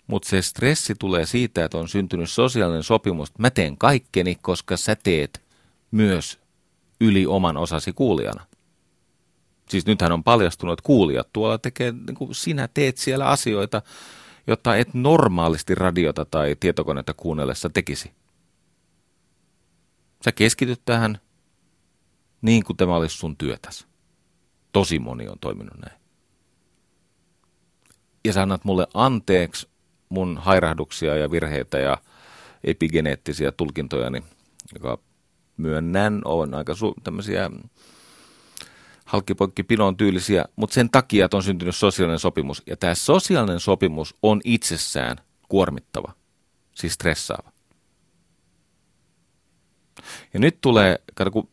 [0.07, 3.39] Mutta se stressi tulee siitä, että on syntynyt sosiaalinen sopimus.
[3.39, 5.43] Mä teen kaikkeni, koska sä teet
[5.91, 6.39] myös
[7.01, 8.47] yli oman osasi kuulijana
[9.69, 13.83] siis nythän on paljastunut, että kuulijat tuolla tekee, niin kuin sinä teet siellä asioita,
[14.47, 18.13] jotta et normaalisti radiota tai tietokonetta kuunnellessa tekisi.
[20.25, 21.19] Sä keskityt tähän
[22.43, 23.87] niin kuin tämä olisi sun työtäs.
[24.73, 26.01] Tosi moni on toiminut näin.
[28.25, 29.69] Ja sä annat mulle anteeksi
[30.09, 31.99] mun hairahduksia ja virheitä ja
[32.65, 34.23] epigeneettisiä tulkintojani,
[34.75, 34.99] joka
[35.57, 37.51] myönnän on aika su- tämmöisiä
[39.09, 42.63] halkkipoikki pinon tyylisiä, mutta sen takia, että on syntynyt sosiaalinen sopimus.
[42.67, 45.17] Ja tämä sosiaalinen sopimus on itsessään
[45.49, 46.13] kuormittava,
[46.75, 47.53] siis stressaava.
[50.35, 51.49] Ja nyt tulee, kato kun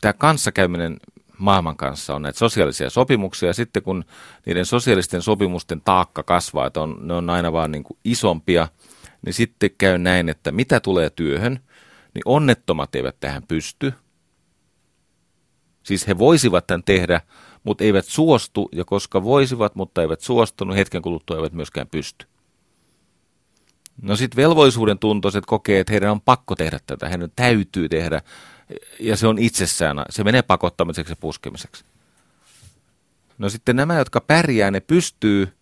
[0.00, 0.96] tämä kanssakäyminen
[1.38, 4.04] maailman kanssa on näitä sosiaalisia sopimuksia, ja sitten kun
[4.46, 8.68] niiden sosiaalisten sopimusten taakka kasvaa, että on, ne on aina vaan niin kuin isompia,
[9.26, 11.60] niin sitten käy näin, että mitä tulee työhön,
[12.14, 13.92] niin onnettomat eivät tähän pysty–
[15.86, 17.20] Siis he voisivat tämän tehdä,
[17.64, 22.26] mutta eivät suostu, ja koska voisivat, mutta eivät suostunut, hetken kuluttua eivät myöskään pysty.
[24.02, 28.22] No sitten velvollisuuden tuntoiset kokee, että heidän on pakko tehdä tätä, heidän täytyy tehdä,
[29.00, 31.84] ja se on itsessään, se menee pakottamiseksi ja puskemiseksi.
[33.38, 35.56] No sitten nämä, jotka pärjää, ne pystyy,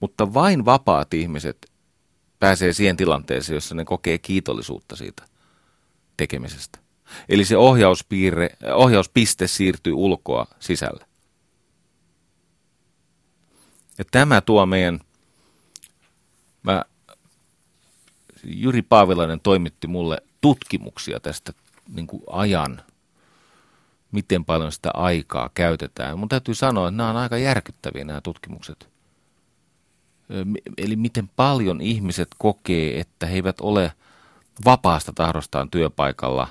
[0.00, 1.72] mutta vain vapaat ihmiset
[2.38, 5.22] pääsee siihen tilanteeseen, jossa ne kokee kiitollisuutta siitä
[6.16, 6.83] tekemisestä.
[7.28, 11.06] Eli se ohjauspiirre, ohjauspiste siirtyy ulkoa sisälle.
[13.98, 15.00] Ja tämä tuo meidän,
[16.62, 16.84] mä,
[18.44, 21.52] Jyri Paavilainen toimitti mulle tutkimuksia tästä
[21.88, 22.82] niin kuin ajan,
[24.12, 26.18] miten paljon sitä aikaa käytetään.
[26.18, 28.88] Mun täytyy sanoa, että nämä on aika järkyttäviä nämä tutkimukset.
[30.78, 33.92] Eli miten paljon ihmiset kokee, että he eivät ole
[34.64, 36.48] vapaasta tahdostaan työpaikalla,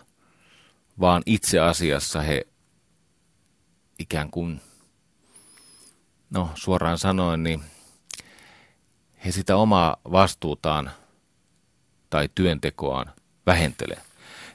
[1.00, 2.48] vaan itse asiassa he
[4.00, 4.62] ikään kuin,
[6.30, 7.64] no suoraan sanoen, niin
[9.26, 10.92] he sitä omaa vastuutaan
[12.10, 13.14] tai työntekoaan
[13.46, 14.02] vähentelee.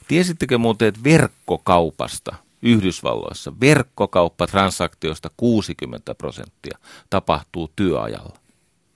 [0.09, 6.79] Tiesittekö muuten, että verkkokaupasta Yhdysvalloissa verkkokauppatransaktioista 60 prosenttia
[7.11, 8.39] tapahtuu työajalla?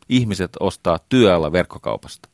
[0.08, 2.28] Ihmiset ostaa työajalla verkkokaupasta.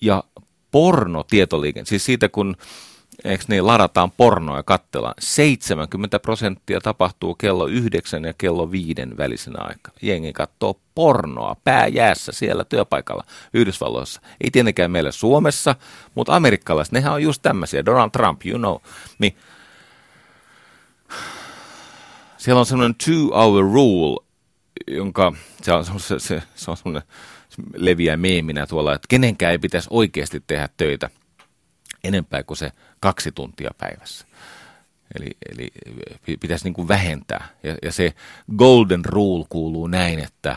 [0.00, 0.24] Ja
[0.70, 2.56] porno tietoliikenne, siis siitä kun
[3.24, 5.14] eikö niin, ladataan pornoa ja katsellaan.
[5.18, 9.98] 70 prosenttia tapahtuu kello 9 ja kello 5 välisenä aikana.
[10.02, 14.20] Jengi katsoo pornoa pääjäässä siellä työpaikalla Yhdysvalloissa.
[14.40, 15.74] Ei tietenkään meillä Suomessa,
[16.14, 17.84] mutta amerikkalaiset, nehän on just tämmöisiä.
[17.84, 18.76] Donald Trump, you know.
[19.18, 19.36] Niin,
[22.36, 24.26] siellä on semmoinen two-hour rule,
[24.86, 27.08] jonka se on, se, se, se on semmoinen
[27.76, 31.10] leviää meeminä tuolla, että kenenkään ei pitäisi oikeasti tehdä töitä
[32.06, 34.26] enempää kuin se kaksi tuntia päivässä.
[35.18, 35.68] Eli, eli
[36.40, 37.48] pitäisi niin kuin vähentää.
[37.62, 38.14] Ja, ja se
[38.56, 40.56] golden rule kuuluu näin, että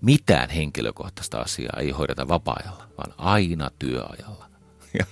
[0.00, 4.44] mitään henkilökohtaista asiaa ei hoideta vapaa-ajalla, vaan aina työajalla.
[4.98, 5.06] Ja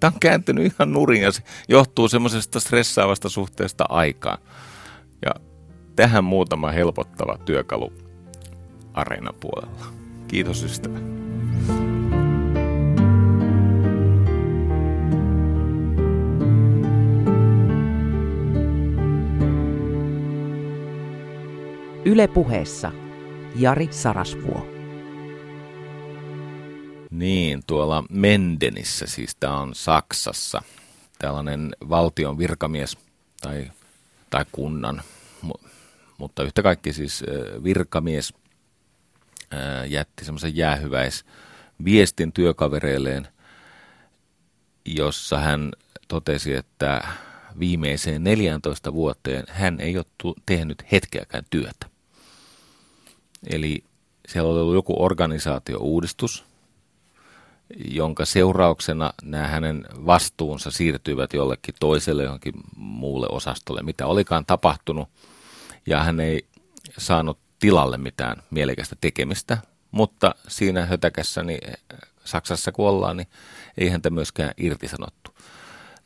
[0.00, 4.38] tämä on kääntynyt ihan nurin ja se johtuu semmoisesta stressaavasta suhteesta aikaan.
[5.24, 5.30] Ja
[5.96, 7.92] tähän muutama helpottava työkalu
[9.40, 9.86] puolella.
[10.28, 10.98] Kiitos ystävä.
[22.06, 22.92] Yle puheessa
[23.56, 24.66] Jari Sarasvuo.
[27.10, 30.62] Niin, tuolla Mendenissä, siis tämä on Saksassa,
[31.18, 32.98] tällainen valtion virkamies
[33.40, 33.70] tai,
[34.30, 35.02] tai kunnan,
[36.18, 37.24] mutta yhtä kaikki siis
[37.64, 38.34] virkamies
[39.88, 41.24] jätti semmoisen jäähyväis
[41.84, 43.28] viestin työkavereilleen,
[44.84, 45.72] jossa hän
[46.08, 47.08] totesi, että
[47.58, 51.95] viimeiseen 14 vuoteen hän ei ole tehnyt hetkeäkään työtä.
[53.50, 53.84] Eli
[54.28, 56.44] siellä oli ollut joku organisaatiouudistus,
[57.90, 65.08] jonka seurauksena nämä hänen vastuunsa siirtyivät jollekin toiselle, johonkin muulle osastolle, mitä olikaan tapahtunut.
[65.86, 66.46] Ja hän ei
[66.98, 69.58] saanut tilalle mitään mielekästä tekemistä,
[69.90, 71.72] mutta siinä hötäkässä, niin
[72.24, 73.28] Saksassa kun ollaan, niin
[73.78, 75.30] ei häntä myöskään irtisanottu.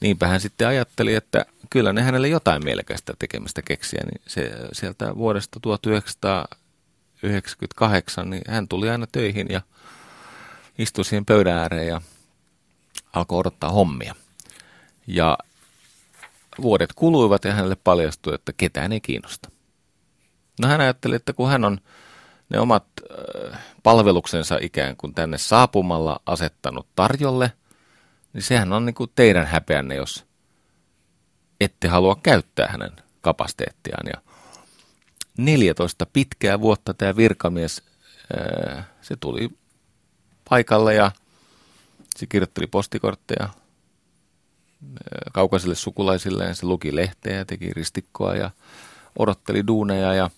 [0.00, 5.16] Niinpä hän sitten ajatteli, että kyllä ne hänelle jotain mielekästä tekemistä keksiä, niin se, sieltä
[5.16, 5.60] vuodesta
[7.20, 9.60] 1998, niin hän tuli aina töihin ja
[10.78, 12.00] istui siihen pöydän ääreen ja
[13.12, 14.14] alkoi odottaa hommia.
[15.06, 15.38] Ja
[16.62, 19.50] vuodet kuluivat ja hänelle paljastui, että ketään ei kiinnosta.
[20.60, 21.80] No hän ajatteli, että kun hän on
[22.48, 22.84] ne omat
[23.52, 27.52] äh, palveluksensa ikään kuin tänne saapumalla asettanut tarjolle,
[28.32, 30.26] niin sehän on niin kuin teidän häpeänne, jos
[31.60, 34.06] ette halua käyttää hänen kapasiteettiaan.
[34.06, 34.29] Ja
[35.44, 37.82] 14 pitkää vuotta tämä virkamies,
[39.02, 39.50] se tuli
[40.48, 41.12] paikalle ja
[42.16, 43.48] se kirjoitteli postikortteja
[45.32, 48.50] kaukaisille sukulaisilleen, se luki lehteä ja teki ristikkoa ja
[49.18, 50.30] odotteli duuneja ja,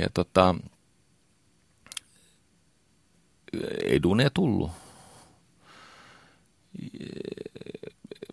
[0.00, 0.54] ja tota,
[3.84, 4.70] ei duuneja tullut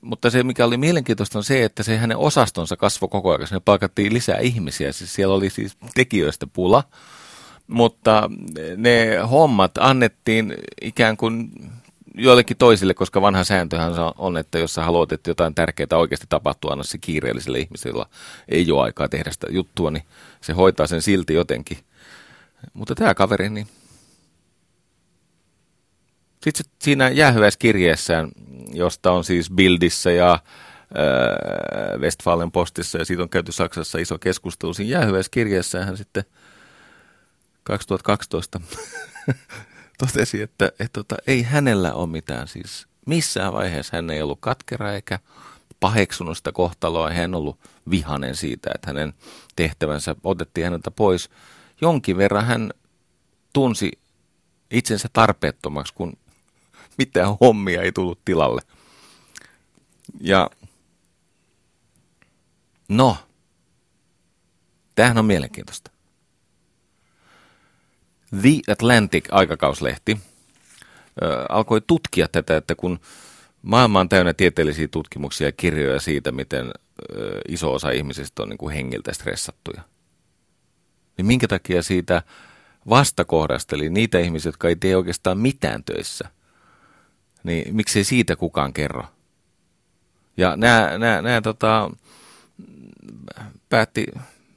[0.06, 3.48] mutta se, mikä oli mielenkiintoista, on se, että se hänen osastonsa kasvoi koko ajan.
[3.52, 4.92] Ne palkattiin lisää ihmisiä.
[4.92, 6.84] Siis siellä oli siis tekijöistä pula,
[7.68, 8.30] mutta
[8.78, 11.52] ne hommat annettiin ikään kuin
[12.18, 16.72] joillekin toisille, koska vanha sääntöhän on, että jos sä haluat, että jotain tärkeää oikeasti tapahtuu,
[16.72, 18.10] anna se kiireelliselle ihmiselle, jolla
[18.50, 20.04] ei ole aikaa tehdä sitä juttua, niin
[20.42, 21.78] se hoitaa sen silti jotenkin.
[22.74, 23.68] Mutta tämä kaveri, niin
[26.54, 28.32] sitten siinä jäähyväiskirjeessään,
[28.74, 34.74] josta on siis Bildissä ja äh, Westfalen postissa ja siitä on käyty Saksassa iso keskustelu.
[34.74, 36.24] Siinä jäähyväiskirjeessään hän sitten
[37.64, 38.62] 2012
[39.98, 44.40] totesi, että, että, että tota, ei hänellä ole mitään siis missään vaiheessa hän ei ollut
[44.42, 45.20] katkera eikä
[45.80, 47.10] paheksunut sitä kohtaloa.
[47.10, 49.14] Hän ollut vihanen siitä, että hänen
[49.56, 51.30] tehtävänsä otettiin häneltä pois.
[51.82, 52.72] Jonkin verran hän
[53.54, 53.92] tunsi
[54.72, 56.14] itsensä tarpeettomaksi, kun
[56.98, 58.62] mitään hommia ei tullut tilalle.
[60.22, 60.50] Ja
[62.90, 63.18] no,
[64.96, 65.92] tämähän on mielenkiintoista.
[68.42, 70.18] The Atlantic-aikakauslehti
[71.24, 73.00] ö, alkoi tutkia tätä, että kun
[73.62, 76.72] maailma on täynnä tieteellisiä tutkimuksia ja kirjoja siitä, miten
[77.16, 79.82] ö, iso osa ihmisistä on niin kuin hengiltä stressattuja,
[81.18, 82.22] niin minkä takia siitä
[82.90, 86.30] vastakohdasta, eli niitä ihmisiä, jotka ei tee oikeastaan mitään töissä,
[87.46, 89.04] niin miksei siitä kukaan kerro?
[90.38, 91.92] Ja nämä, nämä, nämä tota,
[93.70, 94.06] päätti,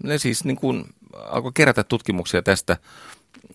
[0.03, 0.85] ne siis niin kuin
[1.15, 2.77] alkoi kerätä tutkimuksia tästä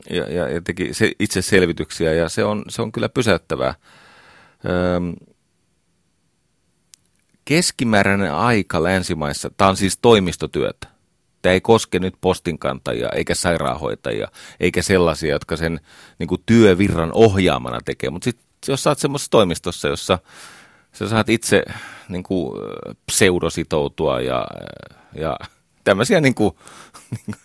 [0.10, 3.76] ja, ja, ja teki se, itse selvityksiä ja se on, se on kyllä pysäyttävää.
[4.96, 5.14] Öm,
[7.46, 10.88] keskimääräinen aika länsimaissa, tämä on siis toimistotyötä.
[11.42, 14.28] Tämä ei koske nyt postinkantajia, eikä sairaanhoitajia,
[14.60, 15.80] eikä sellaisia, jotka sen
[16.20, 18.10] niin kuin työvirran ohjaamana tekee.
[18.10, 20.20] Mutta sitten jos saat semmoisessa toimistossa, jossa
[20.93, 21.64] sä saat itse
[22.09, 22.61] niin kuin,
[23.05, 24.45] pseudositoutua ja,
[25.16, 25.38] ja
[25.84, 26.55] tämmöisiä niin kuin,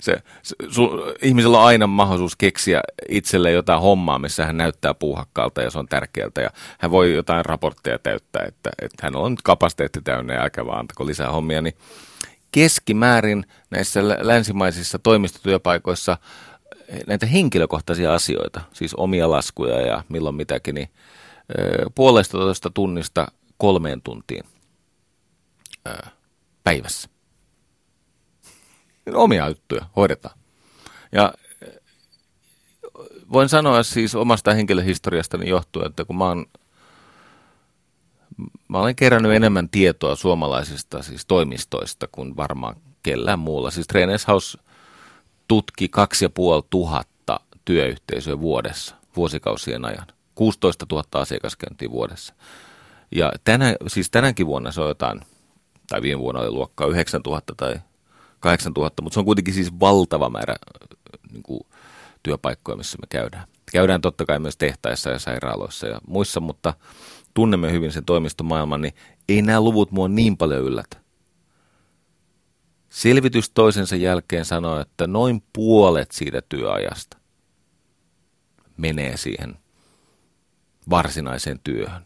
[0.00, 5.62] se, se sul, ihmisellä on aina mahdollisuus keksiä itselle jotain hommaa, missä hän näyttää puuhakkaalta
[5.62, 6.40] ja se on tärkeältä.
[6.40, 10.66] Ja hän voi jotain raportteja täyttää, että, että hän on nyt kapasiteetti täynnä ja aika
[10.66, 11.74] vaan antako lisää hommia, niin
[12.52, 16.16] keskimäärin näissä länsimaisissa toimistotyöpaikoissa
[17.06, 20.90] näitä henkilökohtaisia asioita, siis omia laskuja ja milloin mitäkin, niin
[21.94, 24.44] puolesta toista tunnista kolmeen tuntiin
[26.64, 27.08] päivässä.
[29.14, 30.38] Omia juttuja hoidetaan.
[31.12, 31.34] Ja
[33.32, 36.46] voin sanoa siis omasta henkilöhistoriastani johtuen, että kun mä oon
[38.68, 43.70] mä olen kerännyt enemmän tietoa suomalaisista siis toimistoista kuin varmaan kellään muulla.
[43.70, 44.58] Siis Trainers House
[45.48, 50.06] tutki 2500 työyhteisöä vuodessa, vuosikausien ajan.
[50.34, 52.34] 16 000 asiakaskäyntiä vuodessa.
[53.14, 55.20] Ja tänä, siis tänäkin vuonna se on jotain,
[55.88, 57.74] tai viime vuonna oli luokkaa 9000 tai
[58.40, 60.56] 8000, mutta se on kuitenkin siis valtava määrä
[61.32, 61.60] niin kuin,
[62.22, 63.44] työpaikkoja, missä me käydään.
[63.72, 66.74] Käydään totta kai myös tehtaissa ja sairaaloissa ja muissa, mutta
[67.34, 68.94] tunnemme hyvin sen toimistomaailman, niin
[69.28, 70.96] ei nämä luvut mua niin paljon yllätä.
[72.98, 77.16] Selvitys toisensa jälkeen sanoo, että noin puolet siitä työajasta
[78.76, 79.58] menee siihen
[80.90, 82.04] varsinaiseen työhön.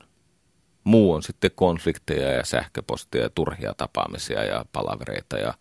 [0.85, 5.55] Muu on sitten konflikteja ja sähköpostia ja turhia tapaamisia ja palavereita ja,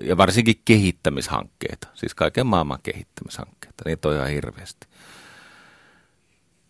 [0.00, 1.88] ja varsinkin kehittämishankkeita.
[1.94, 3.84] Siis kaiken maailman kehittämishankkeita.
[3.86, 4.86] Niitä on ihan hirveästi.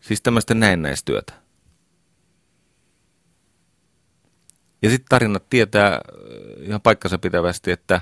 [0.01, 1.42] Siis tämmöistä näennäistyötä.
[4.83, 6.01] Ja sitten tarinat tietää äh,
[6.61, 8.01] ihan paikkansa pitävästi, että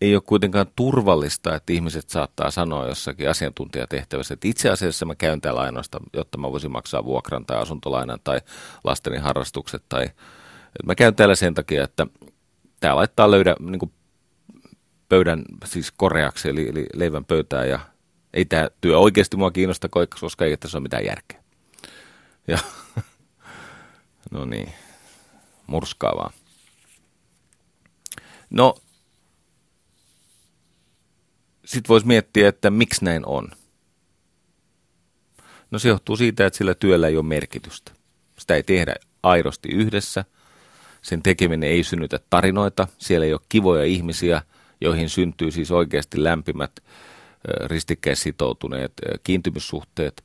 [0.00, 5.40] ei ole kuitenkaan turvallista, että ihmiset saattaa sanoa jossakin asiantuntijatehtävässä, että itse asiassa mä käyn
[5.40, 8.40] täällä ainoastaan, jotta mä voisin maksaa vuokran tai asuntolainan tai
[8.84, 9.82] lasteni harrastukset.
[9.88, 12.06] Tai, että mä käyn täällä sen takia, että
[12.80, 13.92] tämä laittaa löydä niin kuin
[15.08, 17.80] pöydän siis koreaksi, eli, eli leivän pöytään ja
[18.34, 19.88] ei tämä työ oikeasti mua kiinnosta,
[20.20, 21.42] koska ei tässä ole mitään järkeä.
[22.48, 22.58] Ja,
[24.30, 24.72] no niin
[25.70, 26.32] murskaavaa.
[28.50, 28.74] No,
[31.64, 33.48] sitten voisi miettiä, että miksi näin on.
[35.70, 37.92] No se johtuu siitä, että sillä työllä ei ole merkitystä.
[38.38, 40.24] Sitä ei tehdä aidosti yhdessä.
[41.02, 42.88] Sen tekeminen ei synnytä tarinoita.
[42.98, 44.42] Siellä ei ole kivoja ihmisiä,
[44.80, 46.72] joihin syntyy siis oikeasti lämpimät,
[47.64, 48.92] ristikkäissitoutuneet
[49.24, 50.24] kiintymyssuhteet,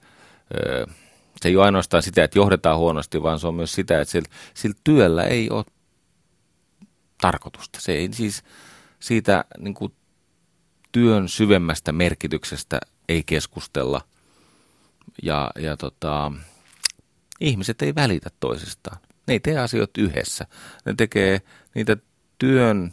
[1.41, 4.29] se ei ole ainoastaan sitä, että johdetaan huonosti, vaan se on myös sitä, että sillä,
[4.53, 5.65] sillä työllä ei ole
[7.21, 7.79] tarkoitusta.
[7.81, 8.43] Se ei siis
[8.99, 9.93] siitä niin kuin,
[10.91, 12.79] työn syvemmästä merkityksestä
[13.09, 14.01] ei keskustella.
[15.23, 16.31] Ja, ja tota,
[17.39, 18.97] ihmiset ei välitä toisistaan.
[19.27, 20.45] Ne ei tee asioita yhdessä.
[20.85, 21.41] Ne tekee
[21.75, 21.97] niitä
[22.37, 22.91] työn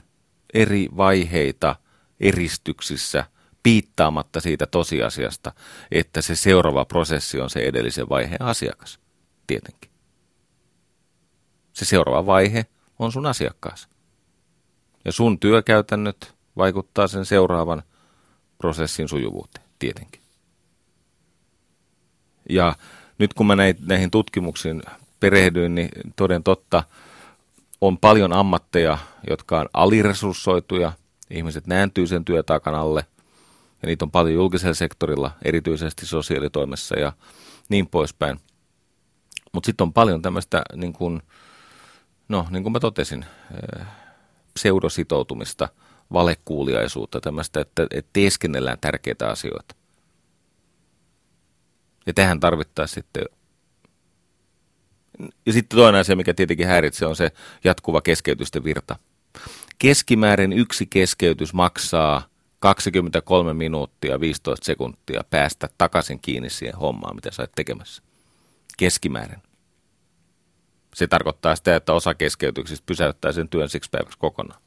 [0.54, 1.76] eri vaiheita
[2.20, 3.24] eristyksissä–
[3.62, 5.52] piittaamatta siitä tosiasiasta,
[5.90, 8.98] että se seuraava prosessi on se edellisen vaiheen asiakas,
[9.46, 9.90] tietenkin.
[11.72, 12.66] Se seuraava vaihe
[12.98, 13.88] on sun asiakkaas.
[15.04, 17.82] Ja sun työkäytännöt vaikuttaa sen seuraavan
[18.58, 20.20] prosessin sujuvuuteen, tietenkin.
[22.48, 22.74] Ja
[23.18, 23.56] nyt kun mä
[23.86, 24.82] näihin tutkimuksiin
[25.20, 26.84] perehdyin, niin toden totta
[27.80, 28.98] on paljon ammatteja,
[29.30, 30.92] jotka on aliresurssoituja.
[31.30, 33.06] Ihmiset nääntyy sen työtaakan alle
[33.82, 37.12] ja niitä on paljon julkisella sektorilla, erityisesti sosiaalitoimessa ja
[37.68, 38.40] niin poispäin.
[39.52, 41.22] Mutta sitten on paljon tämmöistä, niin kuin,
[42.28, 43.24] no niin kuin mä totesin,
[43.54, 43.86] eh,
[44.54, 45.68] pseudositoutumista,
[46.12, 49.74] valekuuliaisuutta, tämmöistä, että, että teeskennellään tärkeitä asioita.
[52.06, 53.24] Ja tähän tarvittaisiin sitten
[55.46, 57.32] ja sitten toinen asia, mikä tietenkin häiritsee, on se
[57.64, 58.96] jatkuva keskeytysten virta.
[59.78, 62.31] Keskimäärin yksi keskeytys maksaa
[62.62, 68.02] 23 minuuttia 15 sekuntia päästä takaisin kiinni siihen hommaan, mitä sä oot tekemässä.
[68.78, 69.42] Keskimäärin.
[70.94, 74.60] Se tarkoittaa sitä, että osa keskeytyksistä pysäyttää sen työn siksi päiväksi kokonaan.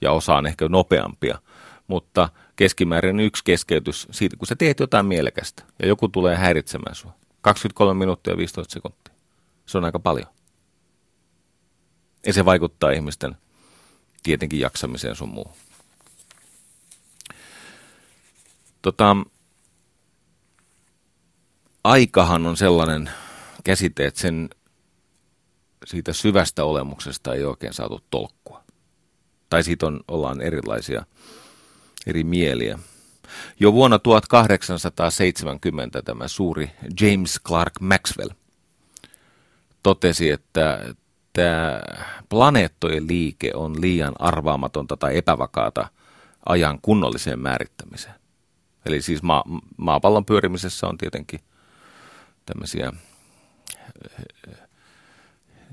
[0.00, 1.38] Ja osa on ehkä nopeampia.
[1.86, 7.12] Mutta keskimäärin yksi keskeytys siitä, kun sä teet jotain mielekästä ja joku tulee häiritsemään sua.
[7.40, 9.14] 23 minuuttia 15 sekuntia.
[9.66, 10.28] Se on aika paljon.
[12.26, 13.36] Ja se vaikuttaa ihmisten
[14.22, 15.65] tietenkin jaksamiseen sun muuhun.
[18.86, 19.16] Tota,
[21.84, 23.10] aikahan on sellainen
[23.64, 24.50] käsite, että sen
[25.84, 28.62] siitä syvästä olemuksesta ei oikein saatu tolkkua.
[29.50, 31.04] Tai siitä on, ollaan erilaisia
[32.06, 32.78] eri mieliä.
[33.60, 36.70] Jo vuonna 1870 tämä suuri
[37.00, 38.30] James Clark Maxwell
[39.82, 40.94] totesi, että
[41.32, 41.80] tämä
[42.28, 45.88] planeettojen liike on liian arvaamatonta tai epävakaata
[46.48, 48.15] ajan kunnolliseen määrittämiseen.
[48.86, 49.44] Eli siis maa,
[49.76, 51.40] maapallon pyörimisessä on tietenkin
[52.46, 52.92] tämmöisiä,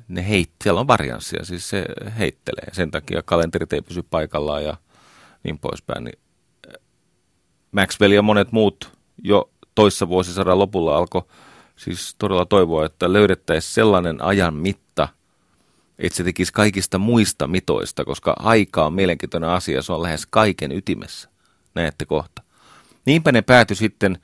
[0.07, 1.85] ne heit, siellä on varianssia, siis se
[2.19, 2.67] heittelee.
[2.71, 4.77] Sen takia kalenterit ei pysy paikallaan ja
[5.43, 6.03] niin poispäin.
[6.03, 6.19] Niin
[7.71, 8.91] Maxwell ja monet muut
[9.23, 11.23] jo toissa vuosisadan lopulla alkoi
[11.75, 15.07] siis todella toivoa, että löydettäisiin sellainen ajan mitta,
[15.99, 20.71] että se tekisi kaikista muista mitoista, koska aika on mielenkiintoinen asia, se on lähes kaiken
[20.71, 21.29] ytimessä.
[21.75, 22.42] Näette kohta.
[23.05, 24.17] Niinpä ne päätyi sitten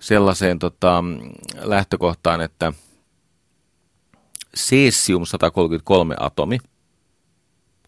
[0.00, 1.04] sellaiseen tota,
[1.54, 2.72] lähtökohtaan, että
[4.56, 6.58] cesium-133 atomi,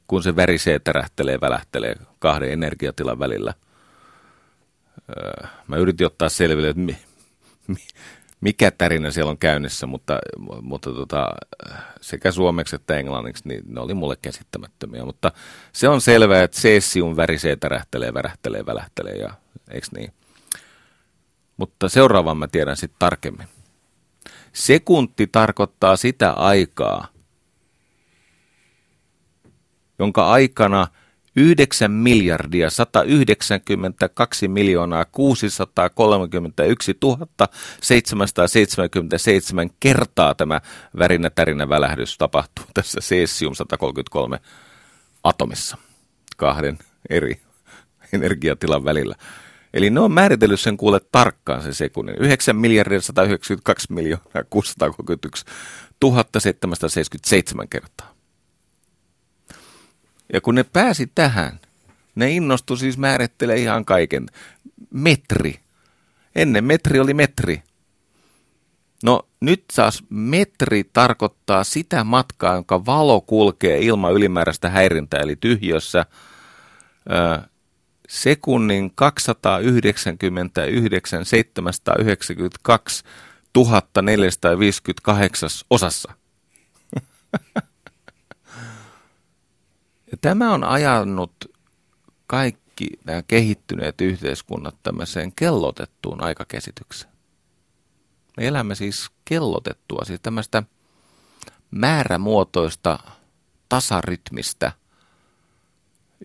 [0.06, 3.54] kun se värisee, tärähtelee, välähtelee kahden energiatilan välillä.
[5.18, 6.98] Öö, mä yritin ottaa selville, että mi,
[7.66, 7.76] mi,
[8.40, 10.18] mikä tärinä siellä on käynnissä, mutta,
[10.62, 11.28] mutta tota,
[12.00, 15.04] sekä suomeksi että englanniksi niin ne oli mulle käsittämättömiä.
[15.04, 15.32] Mutta
[15.72, 19.30] se on selvää, että cesium värisee, tärähtelee, värähtelee, välähtelee ja
[19.70, 20.12] eikö niin?
[21.56, 23.48] Mutta seuraavan mä tiedän sitten tarkemmin.
[24.52, 27.08] Sekunti tarkoittaa sitä aikaa,
[29.98, 30.86] jonka aikana–
[31.36, 36.98] 9 miljardia 192 miljoonaa 631
[37.80, 40.60] 777 kertaa tämä
[40.98, 44.40] värinä tärinä välähdys tapahtuu tässä cesium 133
[45.24, 45.76] atomissa
[46.36, 46.78] kahden
[47.10, 47.40] eri
[48.12, 49.14] energiatilan välillä.
[49.74, 52.16] Eli ne on määritellyt sen kuule tarkkaan se sekunnin.
[52.18, 55.44] 9 miljardia 192 miljoonaa 631
[56.00, 58.14] 1777 kertaa.
[60.32, 61.60] Ja kun ne pääsi tähän,
[62.14, 64.26] ne innostu siis määrittelee ihan kaiken.
[64.90, 65.60] Metri.
[66.34, 67.62] Ennen metri oli metri.
[69.02, 76.06] No nyt taas metri tarkoittaa sitä matkaa, jonka valo kulkee ilman ylimääräistä häirintää, eli tyhjössä
[78.10, 83.04] sekunnin 299 792
[83.52, 86.12] 1458 osassa.
[90.20, 91.32] Tämä on ajanut
[92.26, 97.12] kaikki nämä kehittyneet yhteiskunnat tämmöiseen kellotettuun aikakäsitykseen.
[98.36, 100.62] Me elämme siis kellotettua, siis tämmöistä
[101.70, 102.98] määrämuotoista
[103.68, 104.72] tasarytmistä,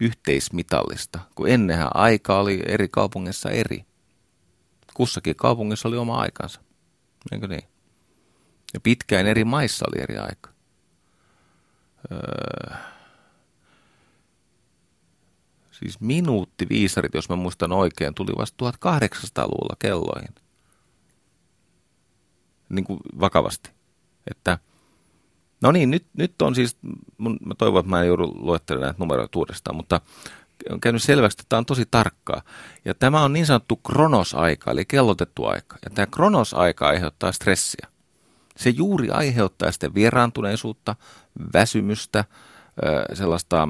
[0.01, 3.85] yhteismitallista, kun ennenhän aika oli eri kaupungissa eri.
[4.93, 6.61] Kussakin kaupungissa oli oma aikansa,
[7.31, 7.63] eikö niin?
[8.73, 10.49] Ja pitkään eri maissa oli eri aika.
[12.11, 12.77] Öö,
[15.71, 20.35] siis minuuttiviisarit, jos mä muistan oikein, tuli vasta 1800-luvulla kelloihin.
[22.69, 23.69] Niin kuin vakavasti.
[24.31, 24.57] Että,
[25.61, 26.77] no niin, nyt, nyt on siis,
[27.17, 30.01] mun, mä toivon, että mä en joudu luettelemaan näitä numeroita uudestaan, mutta
[30.69, 32.41] on käynyt selväksi, että tämä on tosi tarkkaa.
[32.85, 35.77] Ja tämä on niin sanottu kronosaika, eli kellotettu aika.
[35.83, 37.87] Ja tämä kronosaika aiheuttaa stressiä.
[38.57, 40.95] Se juuri aiheuttaa sitten vieraantuneisuutta,
[41.53, 42.25] väsymystä,
[43.13, 43.67] sellaista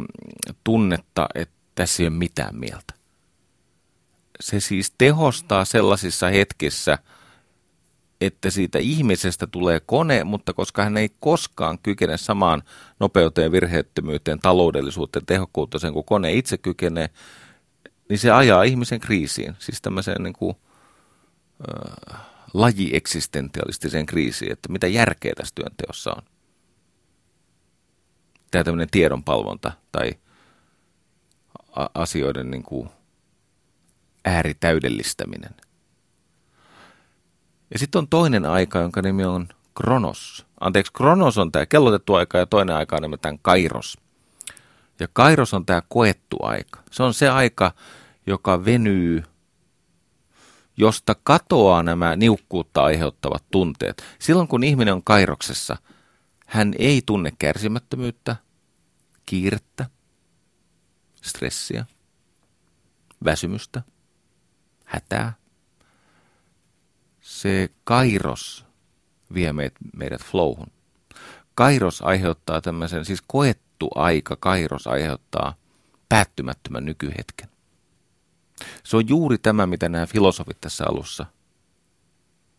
[0.63, 2.93] tunnetta, että tässä ei ole mitään mieltä.
[4.39, 6.97] Se siis tehostaa sellaisissa hetkissä,
[8.21, 12.63] että siitä ihmisestä tulee kone, mutta koska hän ei koskaan kykene samaan
[12.99, 17.09] nopeuteen, virheettömyyteen, taloudellisuuteen, tehokkuuteen kuin kone itse kykenee,
[18.09, 20.55] niin se ajaa ihmisen kriisiin, siis tämmöiseen niin kuin,
[21.61, 22.19] äh,
[22.53, 26.23] lajieksistentialistiseen kriisiin, että mitä järkeä tässä työnteossa on.
[28.51, 30.11] Tämä tämmöinen tiedonpalvonta tai
[31.93, 32.89] asioiden niin kuin
[34.25, 35.55] ääritäydellistäminen.
[37.75, 40.45] Ja sitten on toinen aika, jonka nimi on Kronos.
[40.59, 43.97] Anteeksi, Kronos on tämä kellotettu aika ja toinen aika on nimittäin Kairos.
[44.99, 46.83] Ja Kairos on tämä koettu aika.
[46.91, 47.71] Se on se aika,
[48.27, 49.23] joka venyy,
[50.77, 54.03] josta katoaa nämä niukkuutta aiheuttavat tunteet.
[54.19, 55.77] Silloin kun ihminen on Kairoksessa,
[56.45, 58.35] hän ei tunne kärsimättömyyttä,
[59.25, 59.85] kiirettä,
[61.21, 61.85] stressiä,
[63.25, 63.81] väsymystä,
[64.85, 65.44] hätää.
[67.25, 68.65] Se kairos
[69.33, 69.53] vie
[69.97, 70.71] meidät flowhun.
[71.55, 75.55] Kairos aiheuttaa tämmöisen, siis koettu aika, kairos aiheuttaa
[76.09, 77.49] päättymättömän nykyhetken.
[78.83, 81.25] Se on juuri tämä, mitä nämä filosofit tässä alussa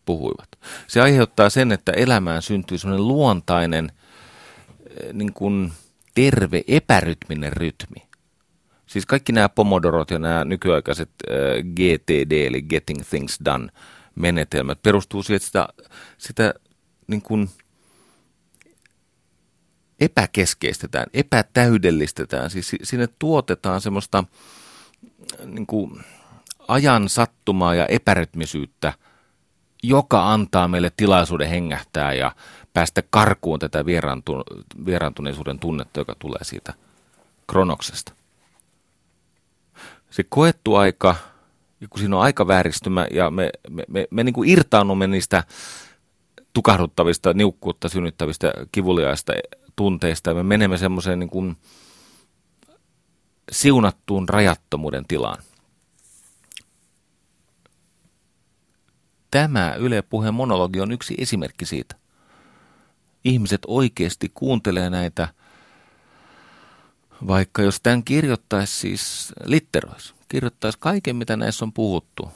[0.05, 0.49] puhuivat.
[0.87, 3.93] Se aiheuttaa sen, että elämään syntyy semmoinen luontainen,
[4.91, 5.73] eh, niin kuin
[6.15, 8.09] terve, epärytminen rytmi.
[8.87, 11.37] Siis kaikki nämä pomodorot ja nämä nykyaikaiset äh,
[11.75, 13.69] GTD, eli Getting Things Done
[14.17, 15.69] menetelmät, perustuu siihen, että sitä,
[16.19, 16.55] sitä
[17.07, 17.51] niin kuin
[20.01, 22.51] epäkeskeistetään, epätäydellistetään.
[22.51, 24.25] Siis sinne tuotetaan semmoista
[25.45, 26.01] niin kuin
[26.69, 28.93] ajan sattumaa ja epärytmisyyttä,
[29.83, 32.33] joka antaa meille tilaisuuden hengähtää ja
[32.73, 34.33] päästä karkuun tätä vieraantu,
[34.87, 36.75] vieraantuneisuuden tunnetta, joka tulee siitä
[37.47, 38.13] kronoksesta
[40.17, 41.17] se koettu aika,
[41.91, 45.45] kun siinä on aika vääristymä ja me, me, me, me niin kuin irtaannumme niistä
[46.53, 49.33] tukahduttavista, niukkuutta synnyttävistä, kivuliaista
[49.77, 51.57] tunteista ja me menemme semmoiseen niin kuin
[53.53, 55.43] siunattuun rajattomuuden tilaan.
[59.31, 61.97] Tämä Yle Puheen monologi on yksi esimerkki siitä.
[63.25, 65.29] Ihmiset oikeasti kuuntelee näitä
[67.27, 72.31] vaikka jos tämän kirjoittaisi siis litterois, kirjoittaisi kaiken mitä näissä on puhuttu,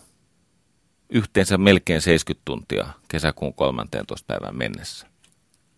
[1.10, 4.26] yhteensä melkein 70 tuntia kesäkuun 13.
[4.26, 5.06] päivän mennessä,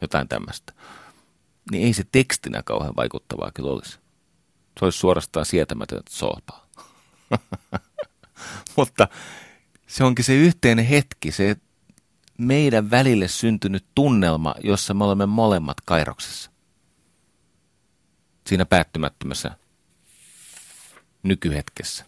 [0.00, 0.72] jotain tämmöistä,
[1.70, 3.98] niin ei se tekstinä kauhean vaikuttavaa kyllä olisi.
[4.78, 6.66] Se olisi suorastaan sietämätöntä soopaa.
[8.76, 9.08] Mutta
[9.86, 11.56] se onkin se yhteinen hetki, se
[12.38, 16.51] meidän välille syntynyt tunnelma, jossa me olemme molemmat kairoksessa
[18.46, 19.50] siinä päättymättömässä
[21.22, 22.04] nykyhetkessä,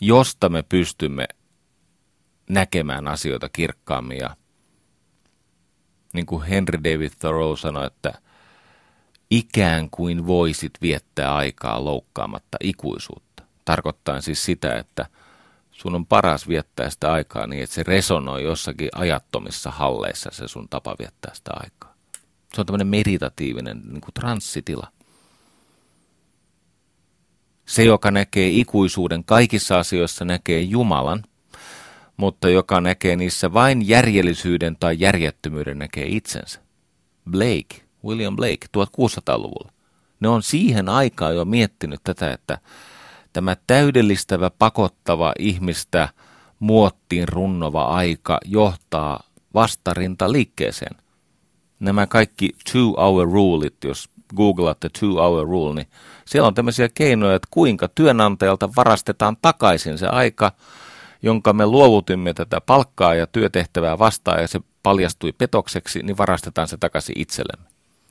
[0.00, 1.28] josta me pystymme
[2.50, 4.36] näkemään asioita kirkkaammin ja
[6.12, 8.12] niin kuin Henry David Thoreau sanoi, että
[9.30, 13.42] ikään kuin voisit viettää aikaa loukkaamatta ikuisuutta.
[13.64, 15.06] Tarkoittaa siis sitä, että
[15.70, 20.68] sun on paras viettää sitä aikaa niin, että se resonoi jossakin ajattomissa halleissa se sun
[20.68, 21.95] tapa viettää sitä aikaa.
[22.56, 24.88] Se on tämmöinen meditatiivinen niin kuin transsitila.
[27.66, 31.24] Se, joka näkee ikuisuuden kaikissa asioissa, näkee Jumalan,
[32.16, 36.60] mutta joka näkee niissä vain järjellisyyden tai järjettömyyden, näkee itsensä.
[37.30, 39.72] Blake, William Blake, 1600-luvulla.
[40.20, 42.58] Ne on siihen aikaan jo miettinyt tätä, että
[43.32, 46.08] tämä täydellistävä, pakottava ihmistä
[46.58, 49.22] muottiin runnova aika johtaa
[49.54, 51.05] vastarinta liikkeeseen
[51.80, 55.86] nämä kaikki two-hour rulet, jos googlaatte two-hour rule, niin
[56.24, 60.52] siellä on tämmöisiä keinoja, että kuinka työnantajalta varastetaan takaisin se aika,
[61.22, 66.76] jonka me luovutimme tätä palkkaa ja työtehtävää vastaan ja se paljastui petokseksi, niin varastetaan se
[66.76, 67.68] takaisin itsellemme.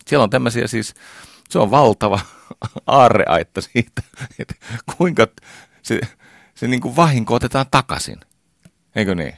[0.08, 0.94] Siellä on tämmöisiä siis,
[1.50, 2.20] se on valtava
[2.88, 4.02] aarreaitta siitä,
[4.40, 4.56] että
[4.98, 5.28] kuinka
[5.82, 6.00] se,
[6.56, 8.20] se niin kuin vahinko otetaan takaisin.
[8.96, 9.34] Eikö niin?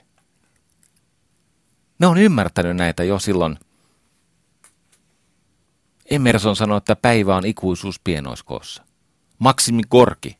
[2.00, 3.60] Ne on ymmärtänyt näitä jo silloin
[6.12, 8.84] Emerson sanoi, että päivä on ikuisuus pienoiskoossa.
[9.40, 10.38] Maksimi Korki,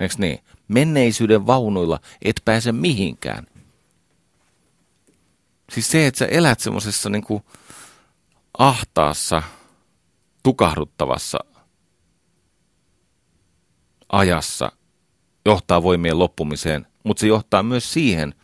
[0.00, 0.38] eikö niin?
[0.68, 3.46] Menneisyyden vaunuilla et pääse mihinkään.
[5.72, 7.24] Siis se, että sä elät semmoisessa niin
[8.58, 9.42] ahtaassa,
[10.42, 11.38] tukahduttavassa
[14.12, 14.72] ajassa,
[15.44, 18.34] johtaa voimien loppumiseen, mutta se johtaa myös siihen,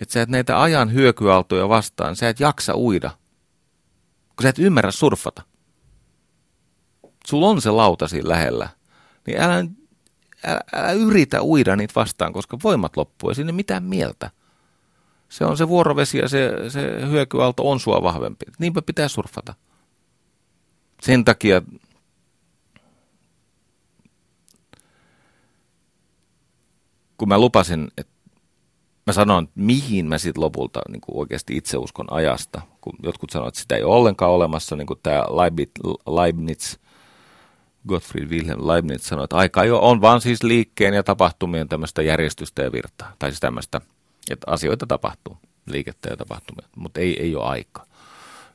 [0.00, 3.10] että sä et näitä ajan hyökyaaltoja vastaan, sä et jaksa uida,
[4.36, 5.42] kun sä et ymmärrä surfata
[7.26, 8.68] sulla on se lauta siinä lähellä,
[9.26, 9.54] niin älä,
[10.46, 14.30] älä, älä yritä uida niitä vastaan, koska voimat loppuu ja sinne mitään mieltä.
[15.28, 18.44] Se on se vuorovesi ja se, se hyökyaalto on sua vahvempi.
[18.58, 19.54] Niinpä pitää surfata.
[21.02, 21.62] Sen takia
[27.18, 28.12] kun mä lupasin, että
[29.06, 33.54] mä sanoin, mihin mä sitten lopulta niin kuin oikeasti itse uskon ajasta, kun jotkut sanoivat,
[33.54, 35.24] että sitä ei ole ollenkaan olemassa, niin kuin tämä
[36.06, 36.76] Leibniz
[37.88, 42.62] Gottfried Wilhelm Leibniz sanoi, että aika jo on vaan siis liikkeen ja tapahtumien tämmöistä järjestystä
[42.62, 43.80] ja virtaa, tai siis tämmöistä
[44.30, 47.86] Että asioita tapahtuu, liikettä ja tapahtumia, mutta ei, ei ole aikaa.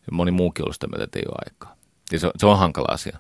[0.08, 1.76] Ja moni muukin on sitä mieltä, että ei ole aikaa.
[2.12, 3.18] Ja se, se on hankala asia.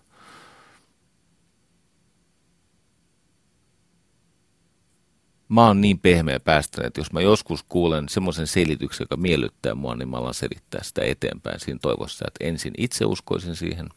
[5.50, 9.96] Mä oon niin pehmeä päästä, että jos mä joskus kuulen semmoisen selityksen, joka miellyttää mua,
[9.96, 13.90] niin mä alan selittää sitä eteenpäin siinä toivossa, että ensin itse uskoisin siihen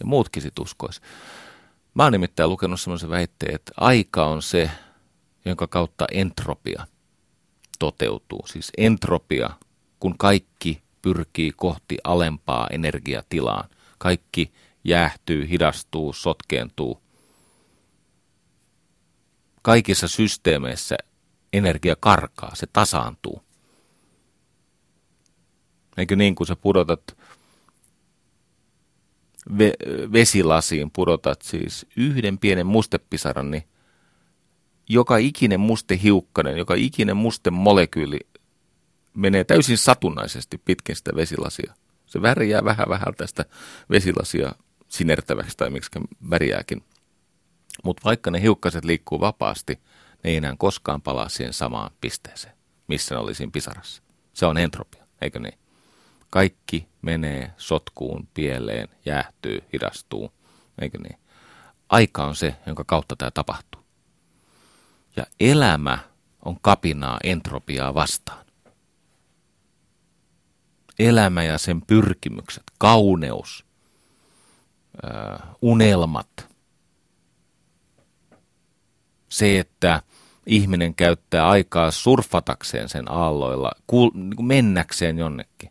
[0.00, 1.00] ja muutkin sit uskois.
[1.98, 4.70] Mä oon nimittäin lukenut semmoisen väitteen, että aika on se,
[5.44, 6.86] jonka kautta entropia
[7.78, 8.46] toteutuu.
[8.46, 9.50] Siis entropia,
[10.00, 13.68] kun kaikki pyrkii kohti alempaa energiatilaan.
[13.98, 14.52] Kaikki
[14.84, 17.02] jäähtyy, hidastuu, sotkeentuu.
[19.62, 20.96] Kaikissa systeemeissä
[21.52, 23.42] energia karkaa, se tasaantuu.
[25.96, 27.16] Eikö niin, kun sä pudotat
[29.50, 33.64] ve- vesilasiin, pudotat siis yhden pienen mustepisaran, niin
[34.88, 38.18] joka ikinen mustehiukkanen, joka ikinen muste molekyyli
[39.14, 41.74] menee täysin satunnaisesti pitkin sitä vesilasia.
[42.06, 43.44] Se värjää vähän vähän tästä
[43.90, 44.52] vesilasia
[44.88, 45.90] sinertäväksi tai miksi
[46.30, 46.84] värjääkin.
[47.84, 49.80] Mutta vaikka ne hiukkaset liikkuu vapaasti,
[50.24, 52.54] ne ei enää koskaan palaa siihen samaan pisteeseen,
[52.88, 54.02] missä ne oli pisarassa.
[54.32, 55.58] Se on entropia, eikö niin?
[56.30, 60.32] Kaikki menee sotkuun, pieleen, jäähtyy, hidastuu,
[60.80, 61.18] eikö niin?
[61.88, 63.82] Aika on se, jonka kautta tämä tapahtuu.
[65.16, 65.98] Ja elämä
[66.44, 68.46] on kapinaa entropiaa vastaan.
[70.98, 73.64] Elämä ja sen pyrkimykset, kauneus,
[75.62, 76.48] unelmat,
[79.28, 80.02] se, että
[80.46, 83.72] ihminen käyttää aikaa surfatakseen sen aalloilla,
[84.14, 85.70] niin mennäkseen jonnekin.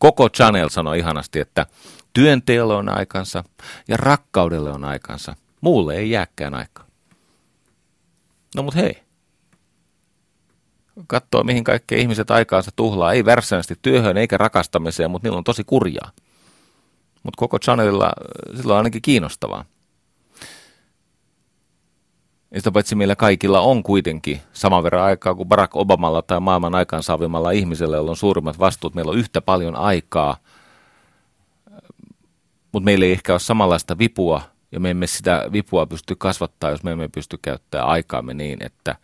[0.00, 1.66] Koko Chanel sanoi ihanasti, että
[2.12, 3.44] työnteolle on aikansa
[3.88, 5.36] ja rakkaudelle on aikansa.
[5.60, 6.86] Muulle ei jääkään aikaa.
[8.56, 9.02] No mut hei.
[11.06, 13.12] Katsoo, mihin kaikki ihmiset aikaansa tuhlaa.
[13.12, 16.10] Ei värsäisesti työhön eikä rakastamiseen, mutta niillä on tosi kurjaa.
[17.22, 18.12] Mutta koko Chanelilla
[18.56, 19.64] sillä on ainakin kiinnostavaa.
[22.50, 26.74] Ja sitä paitsi meillä kaikilla on kuitenkin saman verran aikaa kuin Barack Obamalla tai maailman
[26.74, 28.94] aikaansaavimalla ihmisellä, jolla on suurimmat vastuut.
[28.94, 30.36] Meillä on yhtä paljon aikaa,
[32.72, 36.82] mutta meillä ei ehkä ole samanlaista vipua, ja me emme sitä vipua pysty kasvattaa, jos
[36.82, 38.96] me emme pysty käyttämään aikaamme niin, että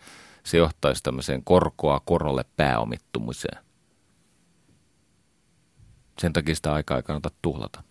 [0.45, 3.65] se johtaisi tämmöiseen korkoa korolle pääomittumiseen.
[6.21, 7.83] Sen takia sitä aikaa ei kannata tuhlata.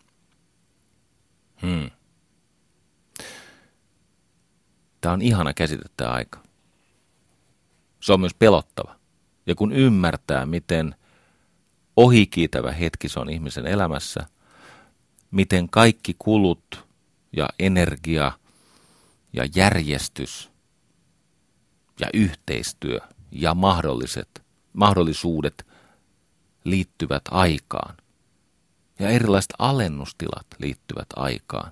[1.62, 1.90] Hmm.
[5.06, 6.40] Tämä on ihana käsite tämä aika.
[8.02, 8.96] Se on myös pelottava.
[9.46, 10.96] Ja kun ymmärtää, miten
[11.96, 14.28] ohikiitävä hetki se on ihmisen elämässä,
[15.32, 16.88] miten kaikki kulut
[17.38, 18.32] ja energia
[19.34, 20.50] ja järjestys
[22.00, 23.00] ja yhteistyö
[23.32, 25.68] ja mahdolliset, mahdollisuudet
[26.64, 27.98] liittyvät aikaan.
[29.00, 31.72] Ja erilaiset alennustilat liittyvät aikaan.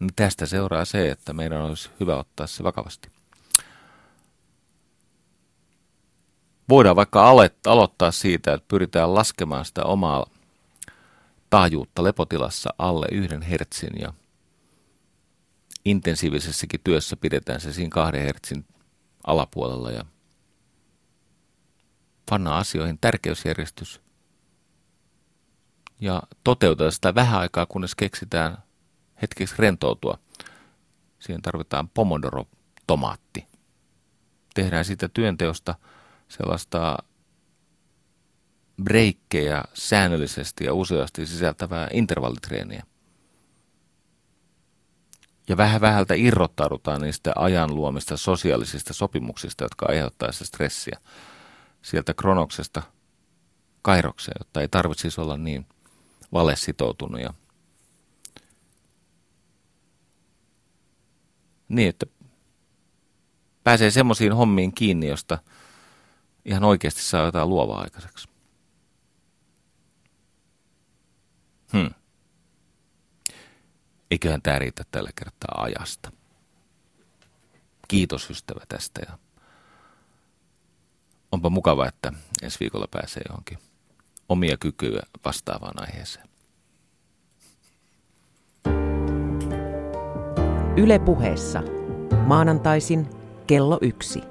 [0.00, 3.10] Niin tästä seuraa se, että meidän olisi hyvä ottaa se vakavasti.
[6.68, 7.28] Voidaan vaikka
[7.66, 10.26] aloittaa siitä, että pyritään laskemaan sitä omaa
[11.50, 14.12] taajuutta lepotilassa alle yhden hertsin ja
[15.84, 18.64] intensiivisessäkin työssä pidetään se siinä kahden hertsin
[19.26, 20.04] alapuolella ja
[22.30, 24.00] panna asioihin tärkeysjärjestys
[26.00, 28.58] ja toteutetaan sitä vähän aikaa, kunnes keksitään
[29.22, 30.18] hetkeksi rentoutua.
[31.18, 33.46] Siihen tarvitaan pomodoro-tomaatti.
[34.54, 35.74] Tehdään siitä työnteosta
[36.28, 36.98] sellaista
[38.82, 42.82] breikkejä säännöllisesti ja useasti sisältävää intervallitreeniä.
[45.48, 50.98] Ja vähän vähältä irrottaudutaan niistä ajan luomista sosiaalisista sopimuksista, jotka aiheuttaa sitä stressiä
[51.82, 52.82] sieltä kronoksesta
[53.82, 55.66] kairokseen, jotta ei tarvitsisi olla niin
[56.32, 57.34] valesitoutunut ja
[61.68, 62.06] Niin, että
[63.64, 65.38] pääsee semmoisiin hommiin kiinni, josta
[66.44, 68.28] ihan oikeasti saa jotain luovaa aikaiseksi.
[71.72, 71.90] Hmm.
[74.10, 76.12] Eiköhän tämä riitä tällä kertaa ajasta.
[77.88, 79.18] Kiitos ystävä tästä ja
[81.32, 82.12] onpa mukava, että
[82.42, 83.58] ensi viikolla pääsee johonkin
[84.28, 86.27] omia kykyjä vastaavaan aiheeseen.
[90.76, 91.62] Ylepuheessa
[92.26, 93.06] maanantaisin
[93.46, 94.22] kello yksi.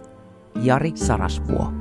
[0.64, 1.72] Jari Sarasvuo.